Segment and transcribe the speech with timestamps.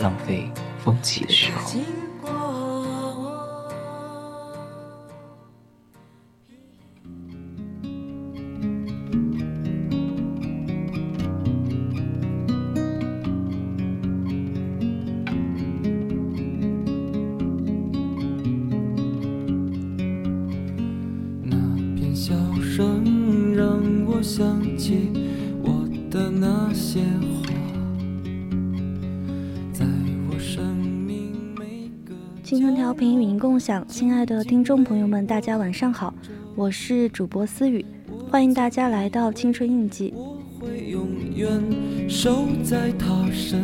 [0.00, 0.50] 浪费
[0.84, 1.95] 风起的时候。
[33.96, 36.12] 亲爱的听众朋友们，大家晚上好，
[36.54, 37.82] 我是主播思雨，
[38.30, 40.12] 欢迎大家来到青春印记。
[40.14, 41.48] 我会永远
[42.06, 43.62] 守在他身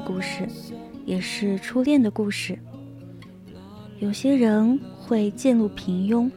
[0.00, 0.48] 故事，
[1.04, 2.58] 也是初恋的故事。
[3.98, 6.30] 有些人会渐入平庸，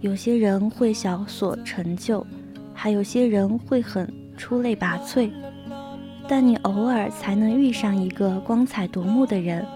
[0.00, 2.24] 有些人会小所成就，
[2.72, 5.30] 还有些人会很出类拔萃。
[6.28, 9.66] 但你偶尔才能遇上一个光彩夺目的人，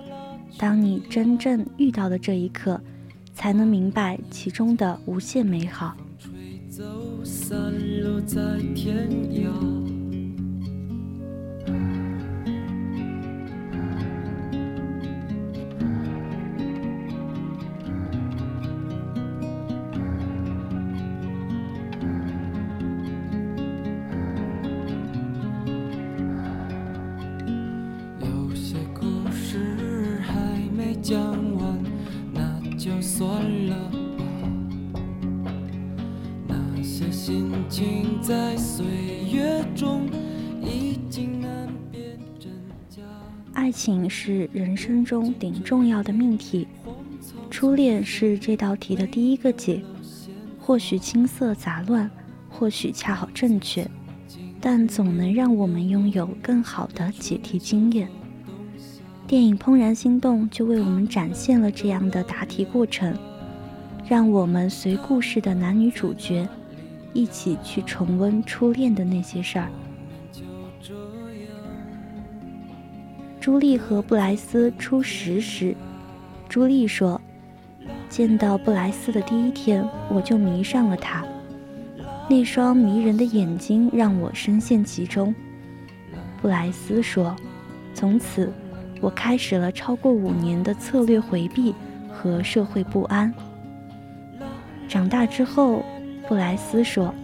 [0.56, 2.80] 当你真正遇到的这一刻，
[3.34, 5.96] 才能明白其中的无限美好。
[32.84, 33.78] 就算让
[36.46, 38.84] 那些心情在岁
[39.32, 40.06] 月中
[43.54, 46.68] 爱情是人生中顶重要的命题，
[47.48, 49.82] 初恋是这道题的第一个解。
[50.60, 52.10] 或许青涩杂乱，
[52.50, 53.90] 或许恰好正确，
[54.60, 58.10] 但总能让我们拥有更好的解题经验。
[59.26, 63.16] 电影《怦然心动》就为我们展现了这样的答题过程，
[64.06, 66.46] 让我们随故事的男女主角
[67.14, 69.68] 一起去重温初恋的那些事儿。
[73.40, 75.74] 朱莉和布莱斯初识时，
[76.46, 77.18] 朱莉说
[78.10, 81.24] ：“见到布莱斯的第一天，我就迷上了他，
[82.28, 85.34] 那双迷人的眼睛让我深陷其中。”
[86.42, 87.34] 布莱斯说
[87.94, 88.52] ：“从此，
[89.04, 91.74] 我开始了超过五年的策略回避
[92.10, 93.30] 和社会不安。”
[94.88, 95.84] 长大之后，
[96.26, 97.14] 布莱斯说：“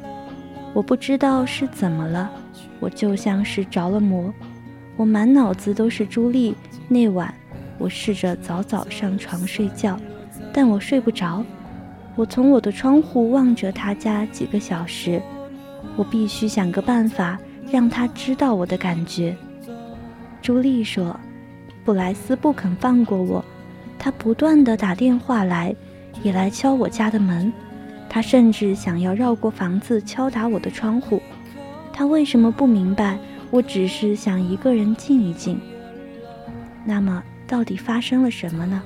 [0.74, 2.30] 我不知道是怎么了，
[2.80, 4.30] 我就像是着了魔。”
[4.96, 6.54] 我满脑子都是朱莉。
[6.86, 7.32] 那晚，
[7.78, 9.98] 我试着早早上床睡觉，
[10.52, 11.42] 但我睡不着。
[12.14, 15.22] 我从我的窗户望着他家几个小时。
[15.96, 17.38] 我必须想个办法
[17.70, 19.34] 让他知道我的感觉。
[20.42, 21.18] 朱莉说
[21.84, 23.44] ：“布莱斯不肯放过我，
[23.98, 25.74] 他不断地打电话来，
[26.22, 27.52] 也来敲我家的门。
[28.08, 31.22] 他甚至想要绕过房子敲打我的窗户。
[31.92, 33.18] 他为什么不明白？”
[33.50, 35.60] 我只是想一个人静一静。
[36.84, 38.80] 那么，到底发生了什么呢？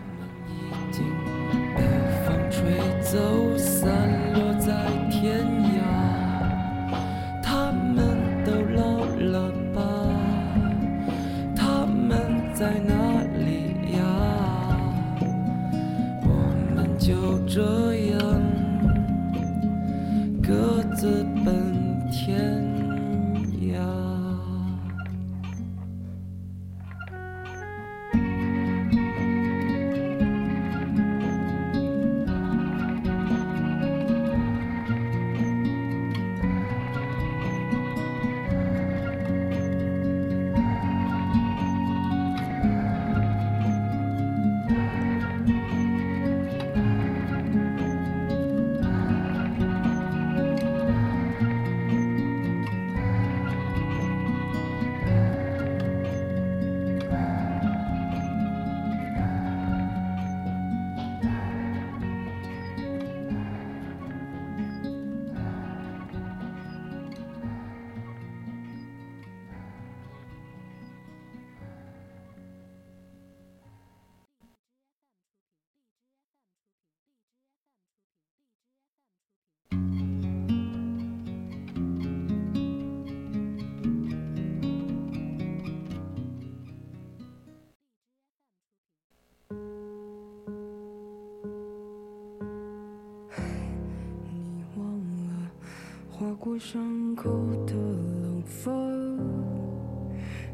[96.59, 97.31] 伤口
[97.67, 99.19] 的冷风。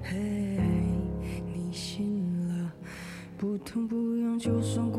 [0.02, 0.58] 嘿，
[1.46, 2.72] 你醒了，
[3.36, 4.89] 不痛不痒，就算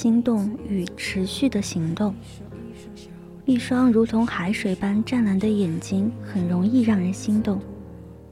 [0.00, 2.14] 心动与持续的行动，
[3.44, 7.60] 一双如同海水般湛蓝的眼睛很容易让人心动，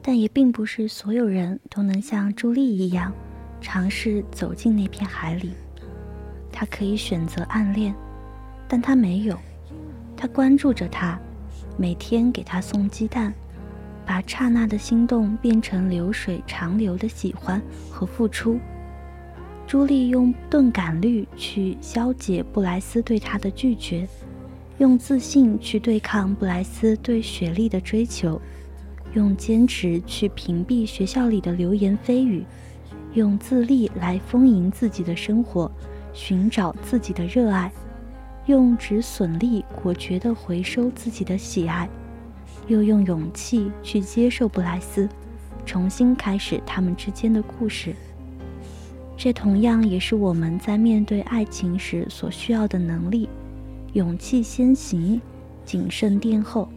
[0.01, 3.13] 但也并不是所有人都能像朱莉一样
[3.61, 5.51] 尝试走进那片海里。
[6.51, 7.93] 她可以选择暗恋，
[8.67, 9.37] 但她没有。
[10.17, 11.19] 她关注着他，
[11.77, 13.31] 每天给他送鸡蛋，
[14.07, 17.61] 把刹那的心动变成流水长流的喜欢
[17.91, 18.59] 和付出。
[19.69, 24.07] 朱莉用钝感力去消解布莱斯对她的拒绝，
[24.79, 28.41] 用自信去对抗布莱斯对雪莉的追求，
[29.13, 32.43] 用坚持去屏蔽学校里的流言蜚语，
[33.13, 35.71] 用自立来丰盈自己的生活，
[36.13, 37.71] 寻找自己的热爱，
[38.47, 41.87] 用止损力果决地回收自己的喜爱，
[42.67, 45.07] 又用勇气去接受布莱斯，
[45.63, 47.95] 重新开始他们之间的故事。
[49.21, 53.27] 这同样也是我们在面对爱情时所需要的能力：
[53.91, 55.19] 勇气先行，
[55.65, 56.69] 谨慎殿后。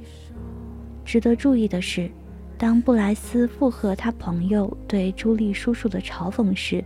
[1.04, 2.10] 值得注意的是，
[2.58, 6.84] 当布莱斯附和他朋友对朱莉叔叔的嘲讽时，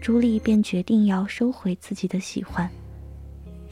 [0.00, 2.68] 朱莉便决定要收回自己的喜欢，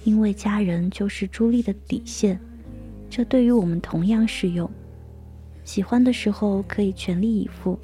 [0.04, 2.38] 因为家人就是朱莉的底线。
[3.10, 4.70] 这对于我们同样适用。
[5.64, 7.76] 喜欢的时候可以全力以赴。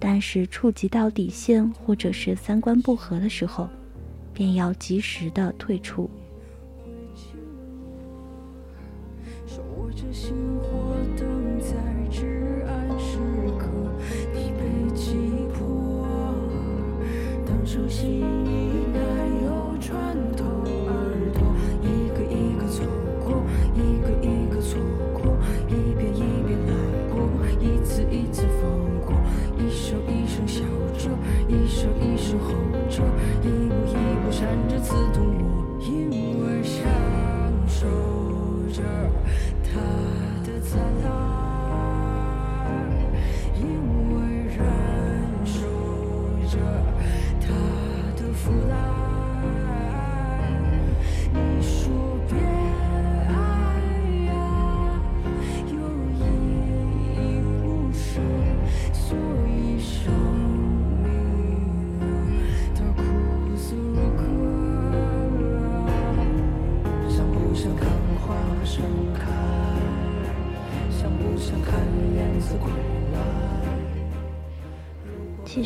[0.00, 3.68] 但是触及到底线或者是三观不合的时候，
[4.32, 6.10] 便要及时的退出。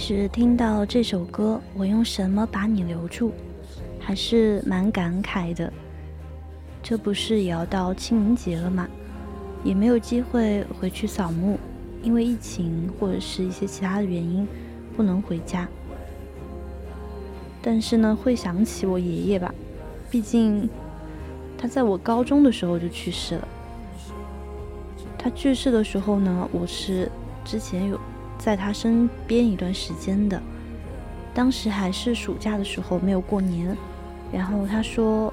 [0.07, 3.33] 实听到这首歌，我用什么把你留住，
[3.99, 5.73] 还是蛮感慨的。
[6.83, 8.87] 这不是也要到清明节了吗？
[9.65, 11.59] 也没有机会回去扫墓，
[12.03, 14.47] 因为疫情或者是一些其他的原因，
[14.95, 15.67] 不能回家。
[17.63, 19.55] 但是呢，会想起我爷爷吧，
[20.11, 20.69] 毕竟
[21.57, 23.49] 他在我高中的时候就去世了。
[25.17, 27.11] 他去世的时候呢，我是
[27.43, 27.99] 之前有
[28.39, 30.41] 在他身边一段时间的，
[31.33, 33.77] 当时还是暑假的时候，没有过年。
[34.33, 35.33] 然后他说，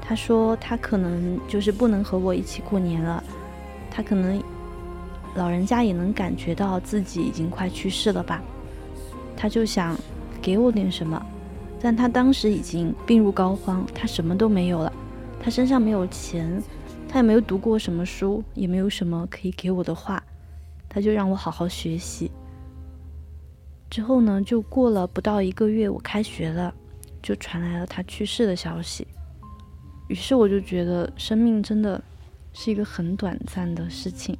[0.00, 3.22] 他说他可能就是不能和我一起过年了，
[3.90, 4.42] 他可能
[5.34, 8.42] 老人家也能感觉到自己已经快去世了吧，
[9.36, 9.94] 他就想
[10.40, 11.22] 给我点什么，
[11.80, 14.92] 但他当时已经病入膏肓，他什么都没有了，
[15.42, 16.62] 他身上没有钱，
[17.06, 20.22] 他也没有读过什么书，也没有什么可以给我的话，
[20.88, 22.30] 他就让我好好学习。
[23.90, 26.74] 之后呢，就过了不到一个月，我开学了，
[27.22, 29.06] 就传来了他去世的消息。
[30.08, 32.02] 于是我就觉得，生命真的
[32.52, 34.36] 是一个很短暂的事情，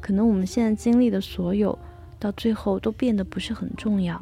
[0.00, 1.76] 可能我们现在经历的所有，
[2.18, 4.20] 到最后都变得不是很重要。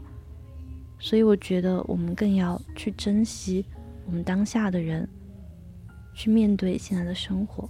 [0.99, 3.64] 所以我觉得，我们更要去珍惜
[4.06, 5.09] 我们当下的人，
[6.14, 7.68] 去面对现在的生活。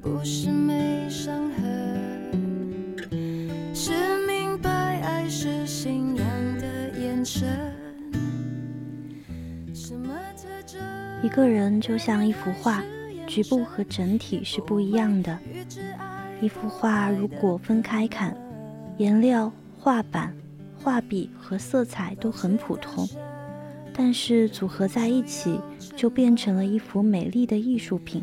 [0.00, 2.94] 不是没伤痕，
[3.74, 3.92] 是
[4.26, 6.26] 明白爱是信仰
[6.58, 7.48] 的眼神。
[9.74, 10.80] 什么特征？
[11.22, 12.82] 一个人就像一幅画，
[13.26, 15.36] 局部和整体是不一样的。
[16.40, 18.36] 一幅画如果分开看，
[18.98, 20.32] 颜料、画板、
[20.80, 23.06] 画笔和色彩都很普通。
[23.98, 25.58] 但是组合在一起，
[25.96, 28.22] 就变成了一幅美丽的艺术品。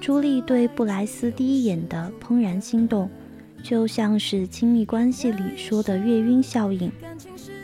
[0.00, 3.08] 朱莉对布莱斯第一眼的怦然心动，
[3.62, 6.90] 就像是亲密关系里说的“月晕效应”。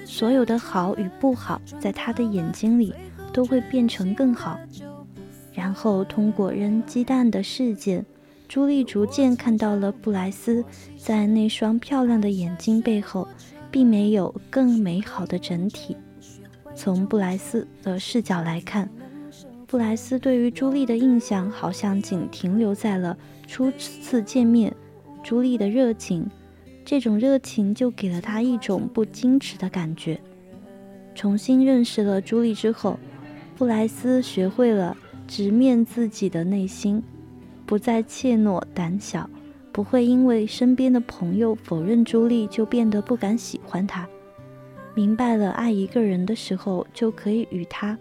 [0.07, 2.95] 所有的好与不好，在他的眼睛里
[3.33, 4.57] 都会变成更好。
[5.53, 8.07] 然后通过扔鸡蛋的事件，
[8.47, 10.65] 朱莉逐渐看到了布莱斯
[10.97, 13.27] 在那双漂亮的眼睛背后，
[13.69, 15.97] 并没有更美好的整体。
[16.79, 18.89] 从布莱斯的视角来看，
[19.67, 23.19] 布莱斯对于朱莉的印象好像仅停留在了
[23.49, 24.73] 初次见面，
[25.21, 26.25] 朱莉的热情，
[26.85, 30.21] 这种热情就给了他一种不矜持的感觉。
[31.17, 32.97] 重新认识了朱莉之后，
[33.57, 37.03] 布莱斯学会了直面自己的内心，
[37.67, 39.29] 不再怯懦胆小，
[39.73, 44.09] 不会因为身边的朋友否认朱莉就变得不敢喜欢她。
[44.99, 47.97] 明白了，爱一个人的时候，就可以与他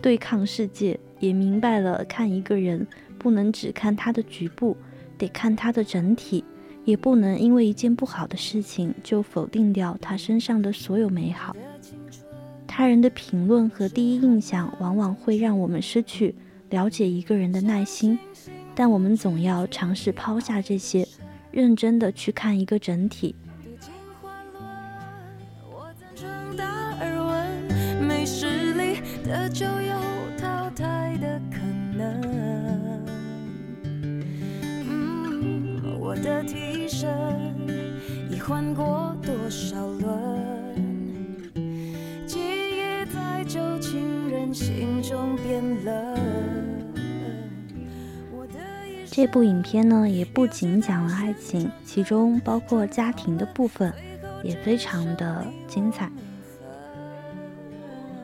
[0.00, 2.86] 对抗世界；也明白了，看一个人
[3.18, 4.76] 不能只看他的局部，
[5.18, 6.44] 得看他的整体；
[6.84, 11.56] 也不能因为一件不好的事情就否定掉他身上的所有美好。
[12.68, 16.32] 他人的评论和第一印象，往往会让我们失去
[16.70, 18.16] 了解一个人的耐心，
[18.76, 21.04] 但我们总要尝试抛下这些，
[21.50, 23.34] 认真的去看一个整体。
[29.26, 29.98] 的就有
[30.38, 31.58] 淘汰的可
[31.96, 32.22] 能。
[34.88, 37.10] 嗯，我的替身
[38.30, 40.14] 已换过多少轮？
[42.24, 46.16] 记忆在旧情人心中变冷。
[49.10, 53.92] 这部影片呢，也不仅讲了爱情，其中包括家庭的部分，
[54.44, 56.08] 也非常的精彩。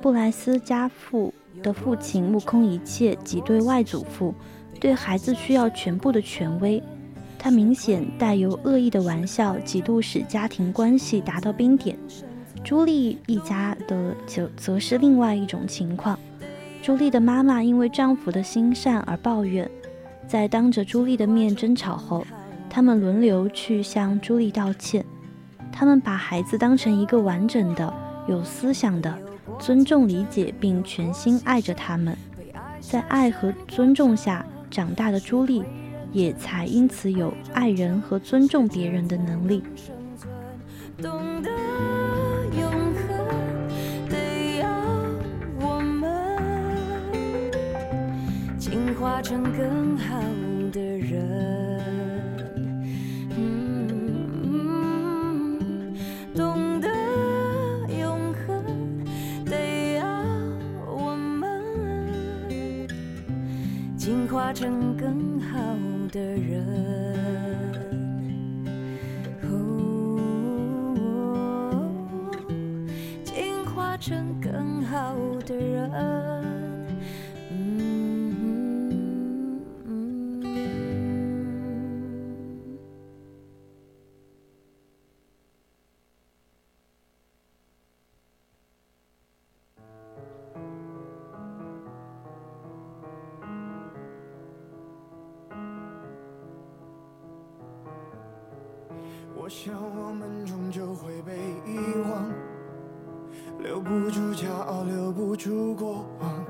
[0.02, 1.32] 布莱斯家父
[1.62, 4.35] 的父亲目空一切，挤兑外祖父，
[4.80, 6.82] 对孩子需要全部的权威。
[7.38, 11.97] 他明显带有恶意的玩笑，几度使家庭关系达到冰点。
[12.64, 16.18] 朱莉一家的则则是另外一种情况。
[16.82, 19.71] 朱莉的妈妈因为丈夫的心善而抱怨，
[20.26, 22.26] 在当着朱莉的面争吵后，
[22.68, 25.04] 他们轮流去向朱莉道歉。
[25.71, 27.94] 他们把孩子当成一个完整的、
[28.26, 29.16] 有思想的。
[29.59, 32.16] 尊重、理解并全心爱着他们，
[32.80, 35.62] 在爱和尊重下长大的朱莉，
[36.12, 39.62] 也才因此有爱人和尊重别人的能力。
[41.00, 41.50] 懂得
[42.59, 43.28] 永恒，
[44.09, 44.68] 得要
[45.61, 46.11] 我们
[48.59, 50.21] 进化成更好
[50.73, 51.12] 的人。
[64.52, 65.59] 成更好
[66.12, 66.61] 的人，
[73.25, 75.16] 进化成更好
[75.47, 76.21] 的人。
[99.54, 101.37] 想我们终究会被
[101.71, 101.76] 遗
[102.11, 102.32] 忘，
[103.61, 106.42] 留不住骄傲，留不住过往。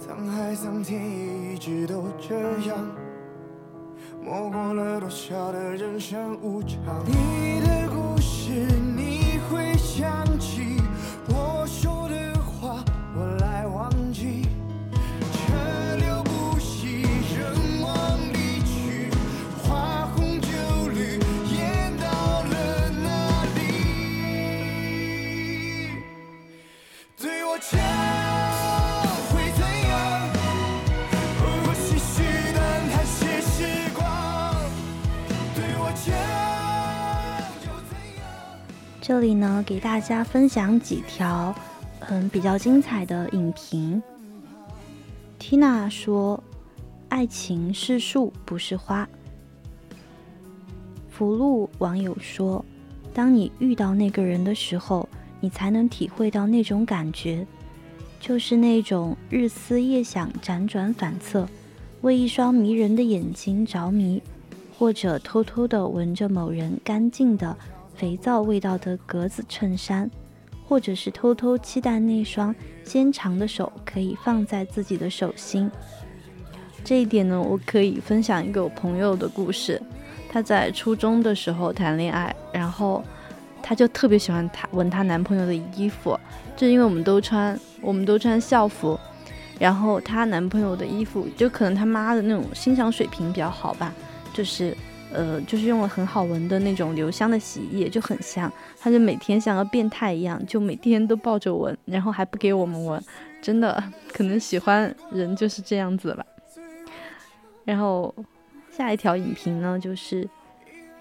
[0.00, 2.34] 沧海桑田也一直都这
[2.66, 2.90] 样，
[4.18, 6.80] 磨过了多少的人生无常。
[7.06, 7.83] 你的
[39.06, 41.54] 这里呢，给大家分享几条，
[42.08, 44.02] 嗯比较精彩的影评。
[45.38, 46.42] Tina 说
[47.10, 49.06] ：“爱情是树，不是花。”
[51.12, 52.64] 福禄网友说
[53.12, 55.06] ：“当你遇到那个人的时候，
[55.38, 57.46] 你才能体会到那种感觉，
[58.18, 61.46] 就是那种日思夜想、辗转反侧，
[62.00, 64.22] 为一双迷人的眼睛着迷，
[64.78, 67.54] 或者偷偷的闻着某人干净的
[67.94, 70.10] 肥皂味道的格子衬衫，
[70.66, 72.54] 或者是偷偷期待那双
[72.84, 75.70] 纤长的手可以放在自己的手心。
[76.84, 79.80] 这一点呢，我可以分享一个我朋友的故事。”
[80.28, 83.02] 她在初中的时候谈恋爱，然后
[83.62, 86.18] 她就特别喜欢她闻她男朋友的衣服，
[86.56, 88.98] 就因为我们都穿我们都穿校服，
[89.60, 93.94] 然后她男朋友的衣服就可能他妈的那种欣赏水平比较好吧，
[94.32, 94.76] 就是
[95.14, 103.02] 呃就是用了很好闻的那种留香的洗衣液，就很香，他就每天像个变态一样，就每天都抱着闻，然后还不给我们闻，
[103.40, 106.26] 真的可能喜欢人就是这样子吧，
[107.64, 108.14] 然后。
[108.76, 110.28] 下一条影评呢，就是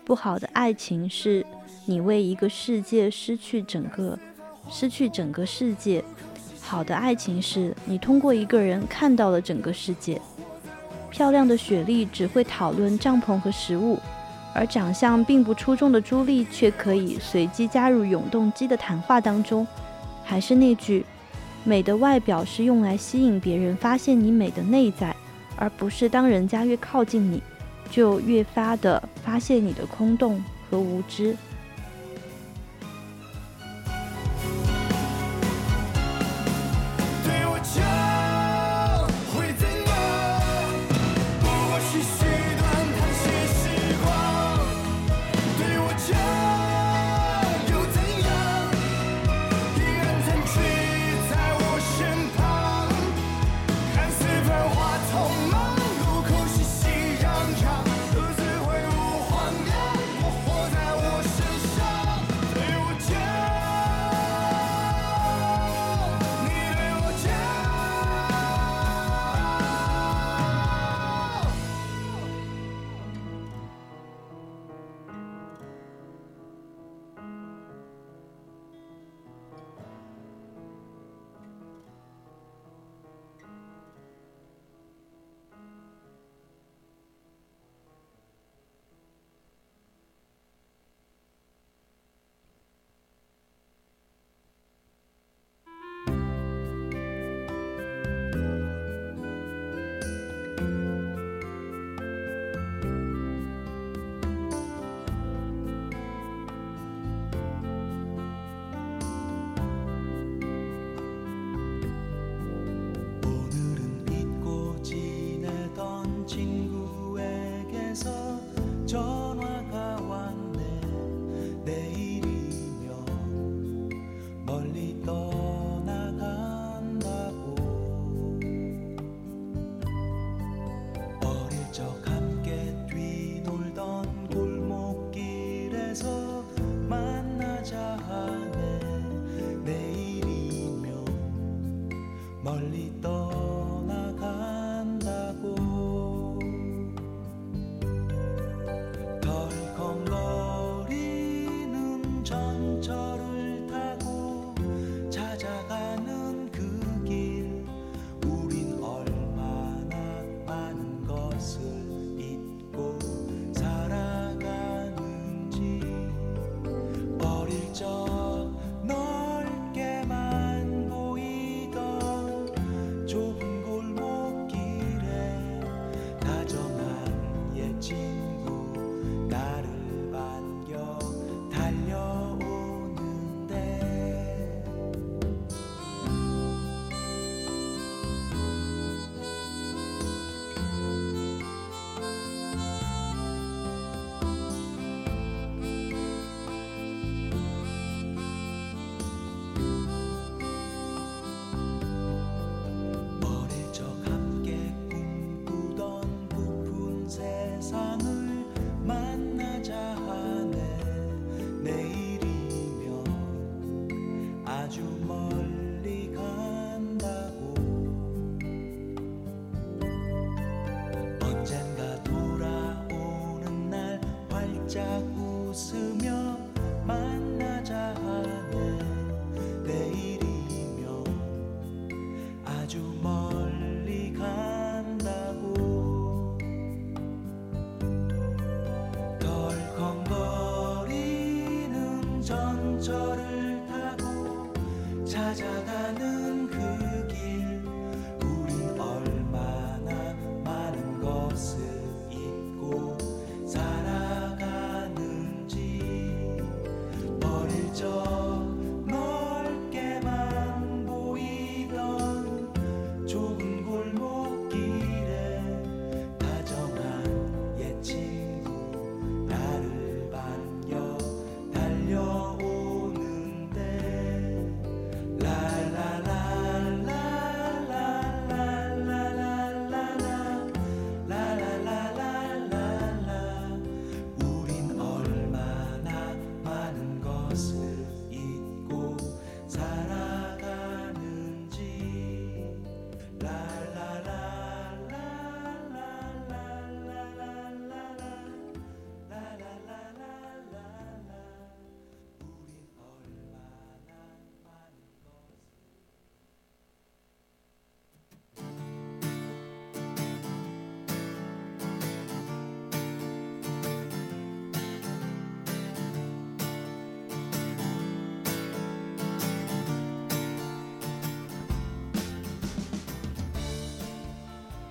[0.06, 1.43] 不好的爱情是
[1.88, 4.15] 你为一个世界失去整个，
[4.69, 6.04] 失去整个世界；
[6.62, 10.21] 好的爱情是你通过一个人看到了整个世界。
[11.13, 13.99] 漂亮的雪莉只会讨论帐篷和食物，
[14.52, 19.65] 而长相并不出众的朱莉却可以随机加入永动机的谈话当中。
[20.23, 21.06] 还是那句，
[21.63, 25.15] 美的外表是用来吸引别人发现你美的内在，
[25.56, 27.41] 而不是当人家越靠近你。
[27.91, 31.38] 就越发的发现你的空洞和无知。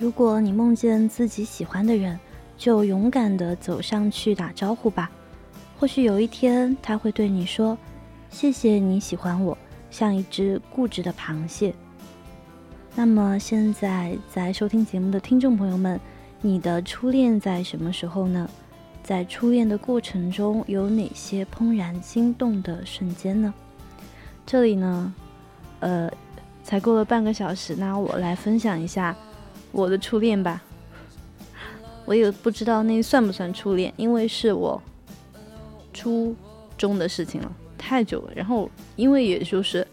[0.02, 2.18] 如果你梦见自己喜欢的人，
[2.58, 5.08] 就勇敢地走上去打招呼吧。
[5.78, 7.78] 或许有一天他会对你说
[8.28, 9.56] ：“谢谢你喜欢我，
[9.92, 11.72] 像一只固执的螃蟹。”
[12.96, 16.00] 那么现在在收听节目的听众朋友们，
[16.40, 18.50] 你的初恋在什么时候呢？
[19.04, 23.54] 在初恋的过程中有哪些怦然心动的瞬间呢？
[24.44, 25.14] 这里呢，
[25.78, 26.10] 呃，
[26.64, 29.16] 才过了半个小时，那我来分享一下。
[29.72, 30.62] 我的初恋吧，
[32.04, 34.80] 我也不知道那算不算初恋，因为是我
[35.94, 36.36] 初
[36.76, 38.32] 中的事情了，太久了。
[38.36, 39.86] 然后因为也就是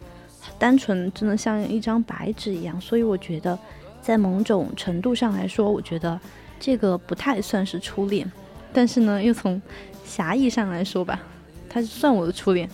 [0.58, 3.58] 单纯，真的像一张白纸一样，所以我觉得
[4.02, 6.20] 在某种程度上来说，我觉得
[6.60, 8.30] 这个不太算是初恋。
[8.74, 9.62] 但是呢，又从
[10.04, 11.22] 狭义上来说吧，
[11.70, 12.70] 它算我的初恋，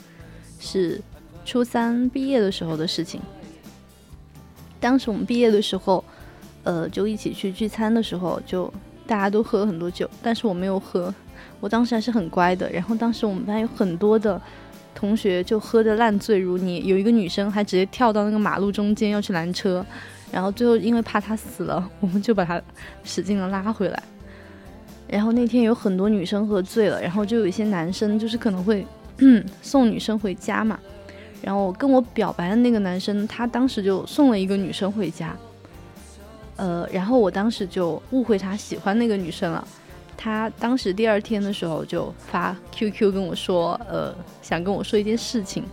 [0.60, 1.00] 是
[1.46, 3.22] 初三毕业的时候的事情。
[4.80, 6.04] 当时我们毕业的时候。
[6.66, 8.72] 呃，就一起去聚餐的时候，就
[9.08, 11.14] 大家都喝了很多酒，但是我没有喝。
[11.62, 12.70] 我当时还是很乖的。
[12.70, 14.40] 然后当时我们班有很多的
[14.94, 19.86] 同学就喝得烂醉如泥，有一个女生还直接跳到那个马路中间要去拦车，
[20.32, 22.62] 然后最后因为怕她死了，我们就把她
[23.04, 24.04] 使劲的拉回来。
[25.08, 28.86] 然后那天有很多女生喝醉了，然后就有一些男生就是可能会
[29.62, 30.80] 送女生回家嘛。
[31.44, 35.36] 然后跟我表白的那个男生，他当时就送了一个女生回家。
[36.58, 39.68] 呃，然后我当时就误会他喜欢那个女生了，
[40.16, 45.64] 他当时第二天的时候就发 QQ 跟我说，呃，想跟我说一件事情，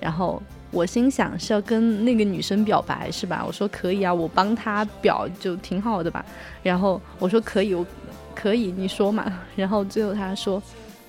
[0.00, 3.44] 然后我心想是要跟那个女生表白是吧？
[3.46, 6.24] 我说可以啊，我帮他表就挺好的吧。
[6.62, 7.86] 然后我说可以，我
[8.34, 9.30] 可以，你说嘛。
[9.54, 10.62] 然后最后他说，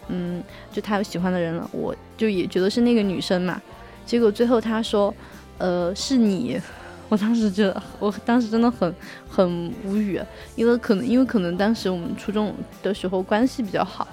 [0.09, 3.61] 嗯，就他有喜欢的人了，我就也觉得是那个女生嘛。
[4.05, 5.13] 结果最后他说，
[5.57, 6.59] 呃，是你。
[7.07, 8.93] 我当时就，我当时真的很
[9.29, 10.19] 很无语，
[10.55, 14.07] 因为可能因为可能当时我们初中的时候关系比较好，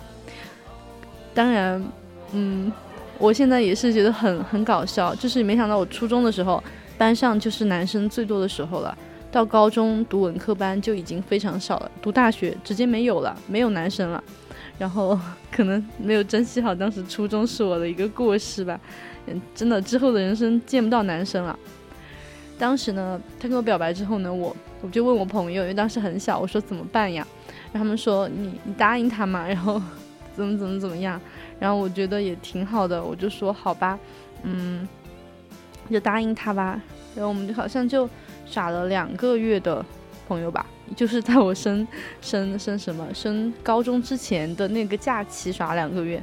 [1.33, 1.83] 当然，
[2.33, 2.71] 嗯，
[3.19, 6.63] 我现在也是觉得很很搞笑，就是没想到我初中的时候
[6.99, 8.97] 班上就是男生最多的时候了，
[9.31, 14.23] 到高中读文科班就已经非常少了，读大学直接没有了，没有男生了，
[14.79, 15.19] 然后
[15.51, 18.79] 可能没有珍惜好当时初中是我的一个过失吧，
[19.27, 21.59] 嗯，真的之后的人生见不到男生了。
[22.63, 27.27] 当时呢，他跟我表白之后呢，我我就问我朋友，因为当时很小，我说怎么办呀？
[27.73, 29.83] 然后他们说你你答应他嘛，然后
[30.37, 31.21] 怎么怎么怎么样？
[31.59, 33.99] 然后我觉得也挺好的，我就说好吧，
[34.45, 34.87] 嗯，
[35.91, 36.81] 就答应他吧。
[37.17, 38.09] 然后我们就好像就
[38.47, 39.85] 耍了两个月的
[40.29, 41.85] 朋友吧，就是在我升
[42.21, 46.23] 升升什么升高中之前的那个假期耍两个月，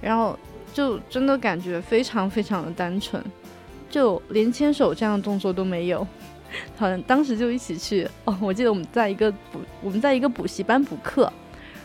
[0.00, 0.36] 然后
[0.74, 3.22] 就真的感觉非常非常的单纯。
[3.90, 6.06] 就连牵手这样的动作都没有，
[6.76, 8.36] 好像当时就一起去哦。
[8.40, 11.32] 我记得我们在一个补，我们在一个补习班补课，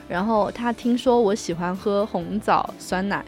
[0.07, 3.23] 然后他听说我喜欢喝红枣酸奶，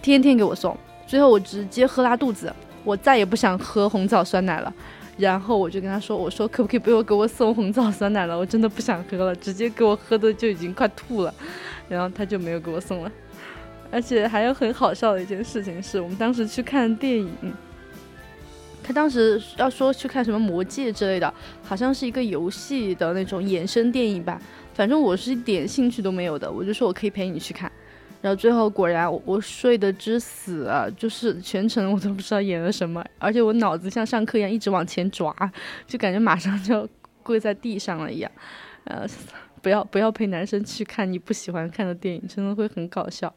[0.00, 0.76] 天天给我送。
[1.06, 2.52] 最后我直接喝拉肚子，
[2.84, 4.72] 我再也不想喝红枣酸奶了。
[5.18, 8.36] 然后我就跟他说：“我说可不可以不要给我送红枣酸奶了？
[8.36, 11.32] 我真的不想喝了，直接给我喝的就已经快吐了。”
[11.86, 13.12] 然后他就没有给我送了。
[13.90, 17.30] 而且还有很好笑的一件事情是，我们当时去看电影。
[18.82, 24.40] 他当时要说去看什么《魔戒》之类的，好像是一个游戏的那种衍生电影吧。
[24.74, 27.70] 反正我是一点兴趣都没有的，我就说我可以陪你去看。
[28.20, 35.34] 然后最后果然我睡得之死，就是全程我都不知道演了什么，而且我脑子像上课一样一直往前抓，
[35.86, 36.88] 就感觉马上就要
[37.22, 38.30] 跪在地上了一样。
[38.84, 39.06] 呃，
[39.60, 43.32] 不要不要陪男生去看你不喜欢看的电影，真的会很搞笑。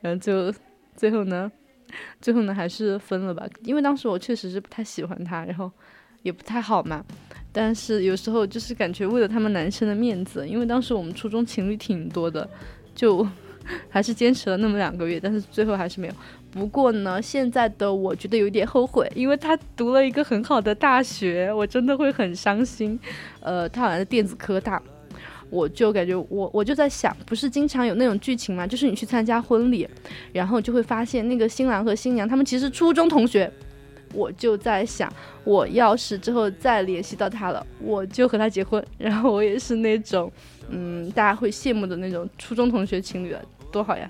[0.00, 0.52] 然后就
[0.94, 1.50] 最后呢。
[2.20, 5.70] 最后呢，还是分了吧，因为当时我确实是不太喜欢他，然后
[6.22, 7.04] 也不太好嘛。
[7.52, 12.48] 但是有时候就是感觉为了他们男生的面子，因为当时我们初中情侣挺多的，
[12.94, 13.26] 就
[13.88, 16.14] 还是坚持了那么两个月，但是最后还是没有。
[16.52, 22.98] 不过呢，现在的我觉得有点后悔，因为他读了一个很好的大学，我真的会很伤心。
[23.40, 24.82] 呃，他好像是电子科大。
[25.50, 29.88] 我就感觉我我就在想，不是经常有那种剧情嘛，就是你去参加婚礼，
[30.32, 33.50] 然后就会发现那个新郎和新娘他们其实初中同学。
[34.14, 35.12] 我就在想，
[35.44, 40.30] 我要是之后再联系到他了，我就和他结婚，然后我也是那种，
[40.70, 44.08] 嗯，大家会羡慕的那种初中同学情侣了，多好呀！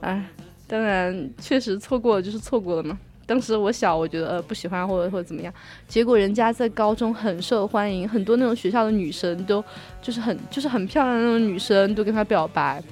[0.00, 0.24] 哎，
[0.66, 2.98] 当然确实错过了就是错过了嘛。
[3.26, 5.52] 当时我小，我觉得呃不喜欢或者或者怎么样，
[5.88, 9.64] 结果人家在高中很受欢迎，很多那种学校的女生都
[10.02, 12.82] 就是很就是很漂亮的那种女生都跟他表白。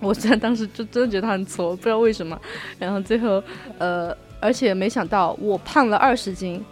[0.00, 2.38] 我虽然当时就真的觉得他很挫，不知道为什么。
[2.78, 3.42] 然后最后
[3.78, 6.64] 呃，而且没想到我胖了二十斤，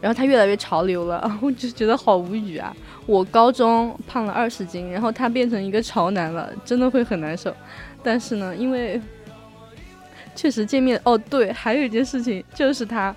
[0.00, 2.74] 然后他越来越潮流了， 我就觉得好无语啊！
[3.06, 7.54] 我高中胖了二十斤，然后他变成一个潮男了，真的会很难受。
[8.02, 9.00] 但是呢，因为。
[10.34, 13.14] 确实见面哦，对，还有一件事情就是他，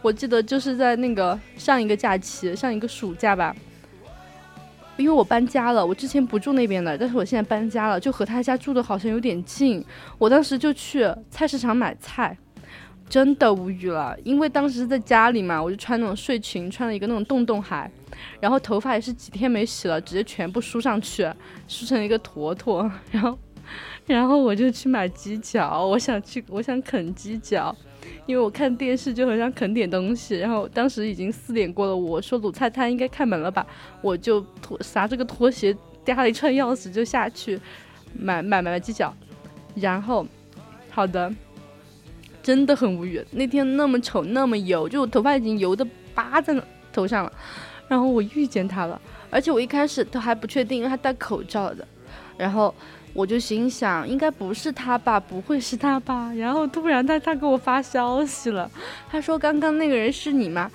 [0.00, 3.54] 我记得就是在那个上一个假期，上一个暑假吧，
[4.96, 9.84] 因为我搬家了，我之前不住那边的，但是我现在搬家了，就和他家住的好像有点近，
[10.18, 12.36] 我当时就去菜市场买菜，
[13.08, 17.90] 真的无语了，因为当时在家里嘛，我就穿那种睡裙，穿了一个那种洞洞鞋，
[18.40, 21.28] 然后头发也是几天没洗了，直接全部梳上去，
[21.66, 23.36] 梳成一个坨坨，然后。
[24.06, 27.74] 然后我就去买鸡脚，我想去，我想啃鸡脚，
[28.26, 30.36] 因为我看电视就很想啃点东西。
[30.36, 33.64] 然后当时已经四点过了，我说卤菜摊应该开门了吧，
[34.00, 37.58] 我就拖拿着个拖鞋，带了一串钥匙就下去
[38.12, 39.14] 买买买买鸡脚。
[39.76, 40.26] 然后，
[40.90, 41.32] 好的，
[42.42, 46.60] 真的很无语，那天那么丑那么油，就我头发已经油的扒在
[46.92, 47.32] 头上了。
[47.86, 51.86] 然后我遇见他了，而且我一开始都还不确定，因为他戴口罩的。
[52.36, 52.74] 然后。
[53.14, 56.32] 我就心想，应该不是他吧，不会是他吧？
[56.34, 58.70] 然后突然他他给我发消息了，
[59.10, 60.70] 他说刚刚那个人是你吗？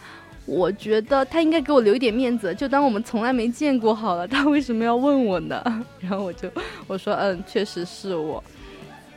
[0.45, 4.25] 我觉得他应该给我留一点面子，就当我们从来没见过好了。
[4.25, 5.61] 他为什么要问我呢？
[5.99, 6.49] 然后我就
[6.87, 8.41] 我说嗯，确实是我。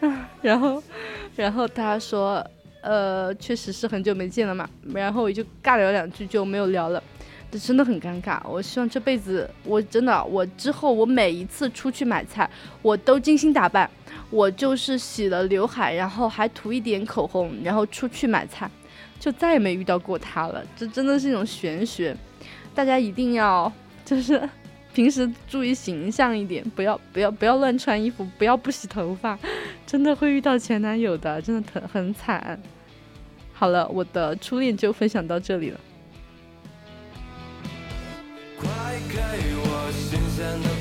[0.43, 0.83] 然后
[1.37, 2.45] 然后他说
[2.81, 4.69] 呃，确实是很久没见了嘛。
[4.93, 7.01] 然后我就尬聊两句就没有聊了。
[7.51, 8.41] 这真的很尴尬。
[8.49, 12.49] 我希望这辈子，我真的，我之后我每一次出去买菜，
[12.83, 13.91] 我都精心打扮，
[14.31, 18.71] 我就是洗了刘海，然后还涂一点口红，然后出去买菜，
[19.19, 20.65] 就再也没遇到过他了。
[20.77, 22.17] 这真的是一种玄学，
[22.75, 23.73] 大家一定要
[24.05, 24.49] 就是
[24.95, 29.39] 平时注意形象一点，不要不要不要乱穿衣服，不要不洗头发，
[29.87, 32.61] 真的会遇到前男友的，真的很很惨。
[33.53, 35.81] 好了，我的初恋就分享到这里了。
[38.61, 38.69] 快
[39.09, 39.17] 给
[39.57, 40.80] 我新鲜的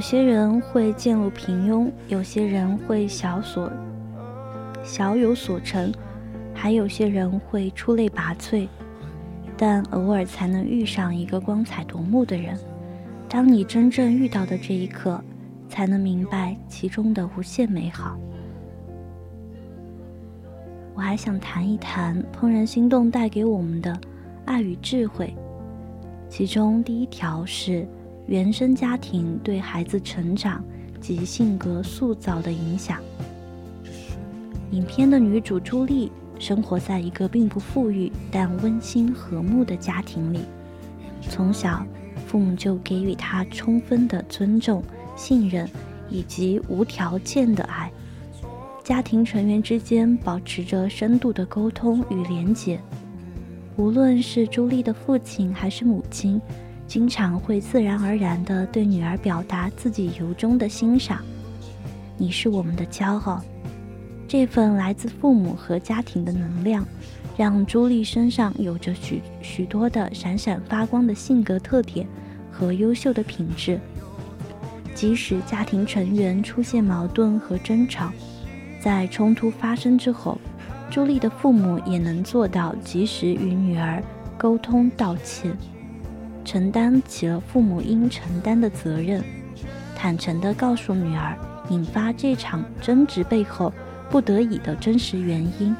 [0.00, 3.70] 有些人会渐入平庸，有些人会小所
[4.82, 5.92] 小有所成，
[6.54, 8.66] 还有些人会出类拔萃。
[9.58, 12.58] 但偶尔才能遇上一个光彩夺目的人。
[13.28, 15.22] 当你真正遇到的这一刻，
[15.68, 18.18] 才能明白其中的无限美好。
[20.94, 24.00] 我还想谈一谈《怦然心动》带给我们的
[24.46, 25.34] 爱与智慧。
[26.30, 27.86] 其中第一条是
[28.30, 30.64] 原生家庭对孩子成长
[31.00, 33.02] 及性格塑造的影响。
[34.70, 40.42] 影片的女主朱莉生活在一个并不富裕但温馨和睦的家庭里，
[41.28, 41.84] 从小
[42.28, 44.80] 父母就给予她充分的尊重、
[45.16, 45.68] 信任
[46.08, 47.90] 以及无条件的爱。
[48.84, 52.80] 家庭成员之间保持着深度的沟通与连结。
[53.76, 56.40] 无论是朱莉的父亲还是母亲，
[56.90, 61.22] 经常会自然而然地对女儿表达自己由衷的欣赏。
[62.16, 63.40] 你是我们的骄傲。
[64.26, 66.84] 这份来自父母和家庭的能量，
[67.36, 72.04] 让朱莉身上有着许许多的闪闪发光的性格特点
[72.50, 73.78] 和优秀的品质。
[74.92, 78.10] 即使家庭成员出现矛盾和争吵，
[78.80, 80.36] 在冲突发生之后，
[80.90, 84.02] 朱莉的父母也能做到及时与女儿
[84.36, 85.56] 沟通道歉，
[86.44, 89.22] 承担起了父母应承担的责任，
[89.94, 91.36] 坦诚地告诉女儿
[91.68, 93.72] 引发这场争执背后
[94.08, 95.74] 不得已的真实原因，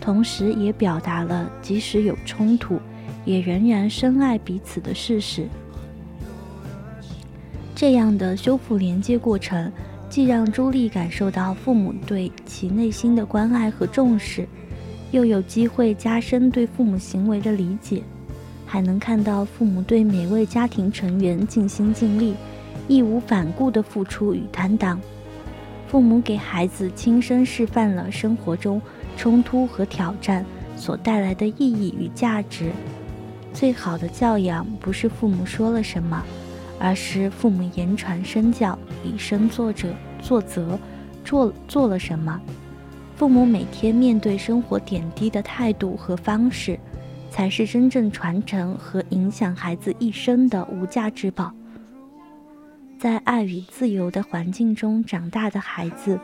[0.00, 2.80] 同时也表达了即使有冲突，
[3.24, 5.46] 也仍然深爱彼此的事实。
[7.74, 9.70] 这样的修复连接过程，
[10.08, 14.46] 既让朱莉感受到父母对其内心的关爱和重视，
[15.12, 18.02] 又有机会加深对父母行为的理解，
[18.70, 22.36] 还能看到父母对每位家庭成员尽心尽力、
[22.86, 25.00] 义无反顾的付出与担当。
[25.88, 28.80] 父母给孩子亲身示范了生活中
[29.16, 30.46] 冲突和挑战
[30.76, 32.70] 所带来的意义与价值。
[33.52, 36.22] 最好的教养不是父母说了什么，
[36.78, 39.88] 而是父母言传身教、以身作则、
[40.22, 40.78] 作则
[41.24, 42.40] 做做了什么。
[43.16, 46.78] 父母每天面对生活点滴的态度和方式，
[47.30, 51.50] 才是真正传承和影响孩子一生的无价之宝。
[52.98, 56.20] 在爱与自由的环境中长大的孩子，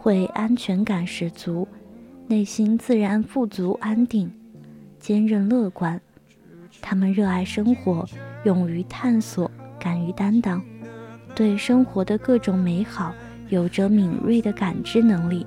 [0.00, 1.68] 会安全感十足，
[2.26, 4.32] 内心自然富足安定，
[4.98, 6.00] 坚韧乐观。
[6.82, 8.04] 他们热爱生活，
[8.44, 9.48] 勇于探索，
[9.78, 10.60] 敢于担当，
[11.34, 13.14] 对生活的各种美好
[13.48, 15.46] 有着敏锐的感知能力。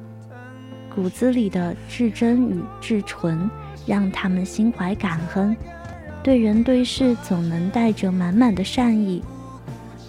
[0.95, 3.49] 骨子里的至真与至纯，
[3.89, 5.57] 让他们心怀感恩，
[6.21, 9.23] 对人对事总能带着满满的善意。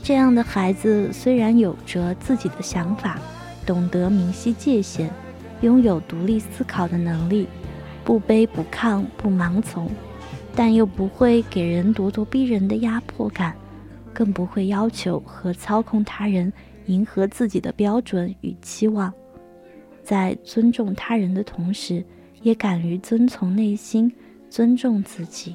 [0.02, 3.18] 这样的孩子虽然有着自己的想法，
[3.64, 5.10] 懂得明晰界限，
[5.62, 7.48] 拥有独立思考的能力，
[8.04, 9.88] 不卑不亢不盲从，
[10.54, 13.56] 但又不会给人咄咄逼人的压迫感，
[14.12, 16.52] 更不会要求和操控他人
[16.84, 19.10] 迎合自己的标准与期望。
[20.02, 22.04] 在尊重他人的同时，
[22.42, 24.12] 也敢于遵从内心，
[24.48, 25.54] 尊重自己。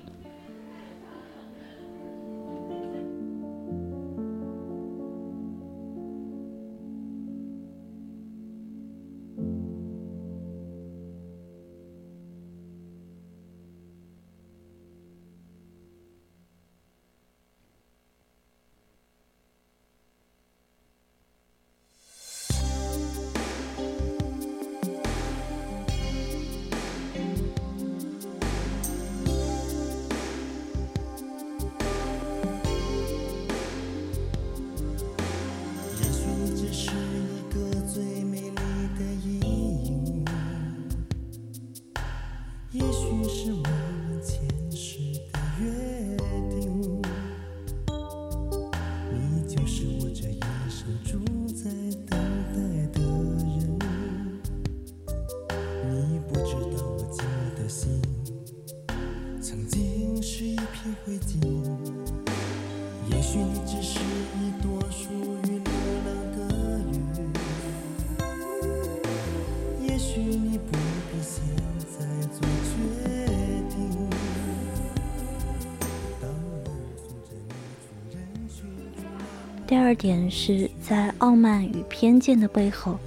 [79.96, 83.00] 点是在傲慢与偏见的背后，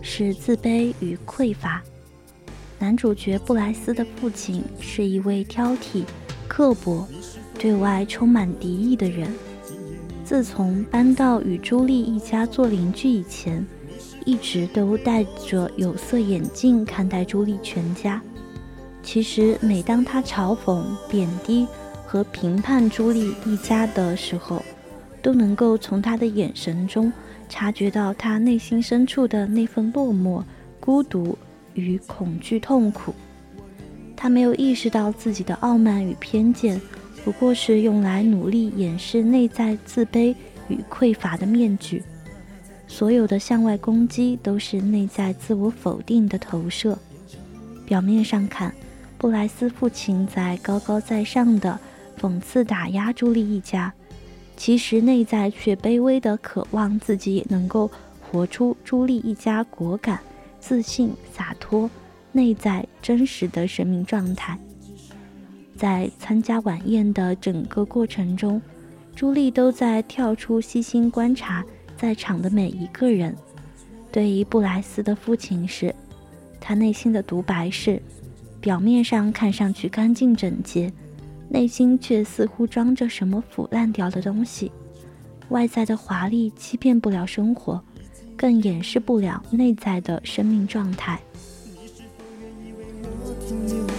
[0.00, 1.82] 是自卑与匮乏。
[2.78, 6.04] 男主角布莱斯的父亲是一位挑剔、
[6.46, 7.06] 刻薄、
[7.58, 9.28] 对外充满敌意的人。
[10.24, 13.64] 自从搬到与朱莉一家做邻居以前，
[14.24, 18.20] 一直都戴着有色眼镜看待朱莉全家。
[19.02, 21.66] 其实，每当他嘲讽、贬低
[22.04, 24.60] 和评判朱莉一家的时候，
[25.26, 27.12] 都能够从他的眼神中
[27.48, 30.40] 察觉到他内心深处的那份落寞、
[30.78, 31.36] 孤独
[31.74, 33.12] 与恐惧、痛苦。
[34.14, 36.80] 他没有意识到自己的傲慢与偏见，
[37.24, 40.32] 不过是用来努力掩饰内在自卑
[40.68, 42.04] 与匮乏的面具。
[42.86, 46.96] 所有的向外攻击都是内在自我否定的投射。
[47.84, 48.72] 表面上看，
[49.18, 51.76] 布莱斯父亲在高高在上的
[52.16, 53.92] 讽刺打压朱莉一家。
[54.56, 57.90] 其实内在却卑微的渴望自己也能够
[58.20, 60.18] 活出朱莉一家果敢、
[60.58, 61.88] 自信、洒脱、
[62.32, 64.58] 内在真实的生命状态。
[65.76, 68.60] 在参加晚宴的整个过程中，
[69.14, 71.62] 朱莉都在跳出细心观察
[71.96, 73.36] 在场的每一个人。
[74.10, 75.94] 对于布莱斯的父亲时，
[76.58, 78.00] 他内心的独白是：
[78.60, 80.90] 表面上看上去干净整洁。
[81.48, 84.70] 内心却似乎装着什么腐烂掉的东西，
[85.48, 87.82] 外在的华丽欺骗不了生活，
[88.36, 91.20] 更掩饰不了内在的生命状态。
[91.72, 92.84] 你是否愿意为
[93.24, 93.95] 我停留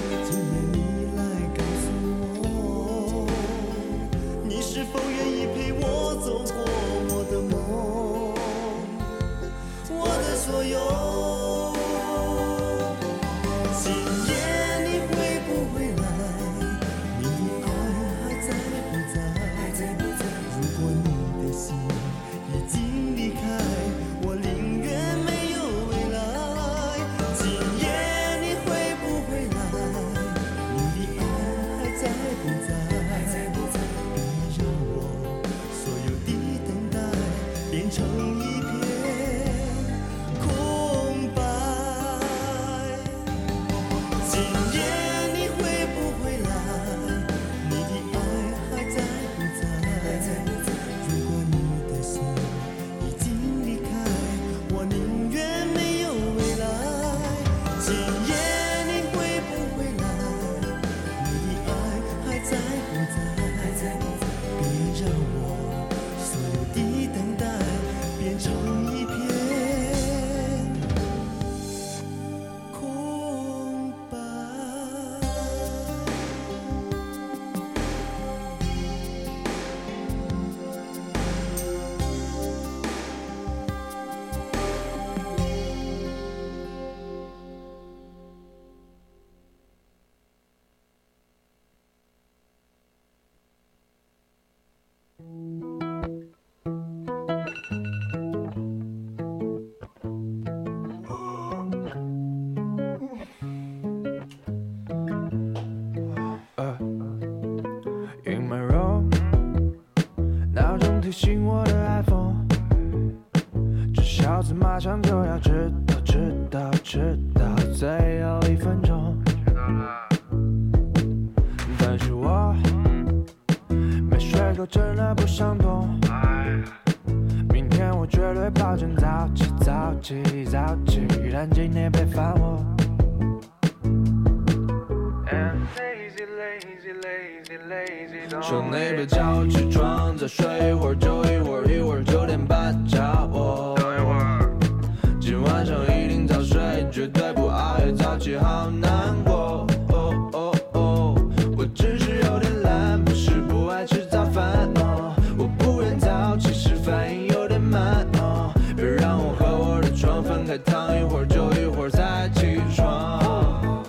[160.58, 163.84] 床分开，躺一会儿就一会儿才起床。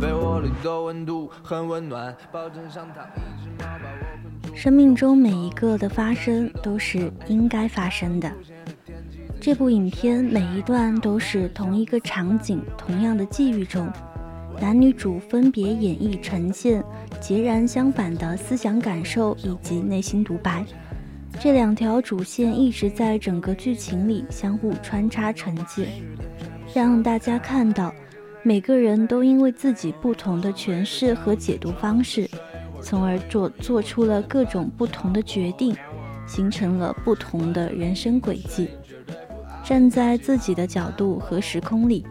[0.00, 4.56] 被窝里的温度很温暖，抱枕上躺一只猫，把我困住。
[4.56, 8.30] 生命中每一个的发生都是应该发生的。
[9.40, 13.90] 这部影片每一段都是同一个场景、同样的际遇中，
[14.58, 16.82] 男女主分别演绎呈现
[17.20, 20.64] 截然相反的思想感受以及内心独白。
[21.40, 25.88] 这两条主线一直在整个剧情里相互穿插呈现，
[26.74, 27.92] 让大家看到
[28.42, 32.28] 每个人都因为自己不同的诠释和解读方式，
[32.80, 35.76] 从而做做出了各种不同的决定，
[36.26, 38.68] 形成了不同的人生轨迹。
[39.62, 42.06] 站在自己的角度和时空里，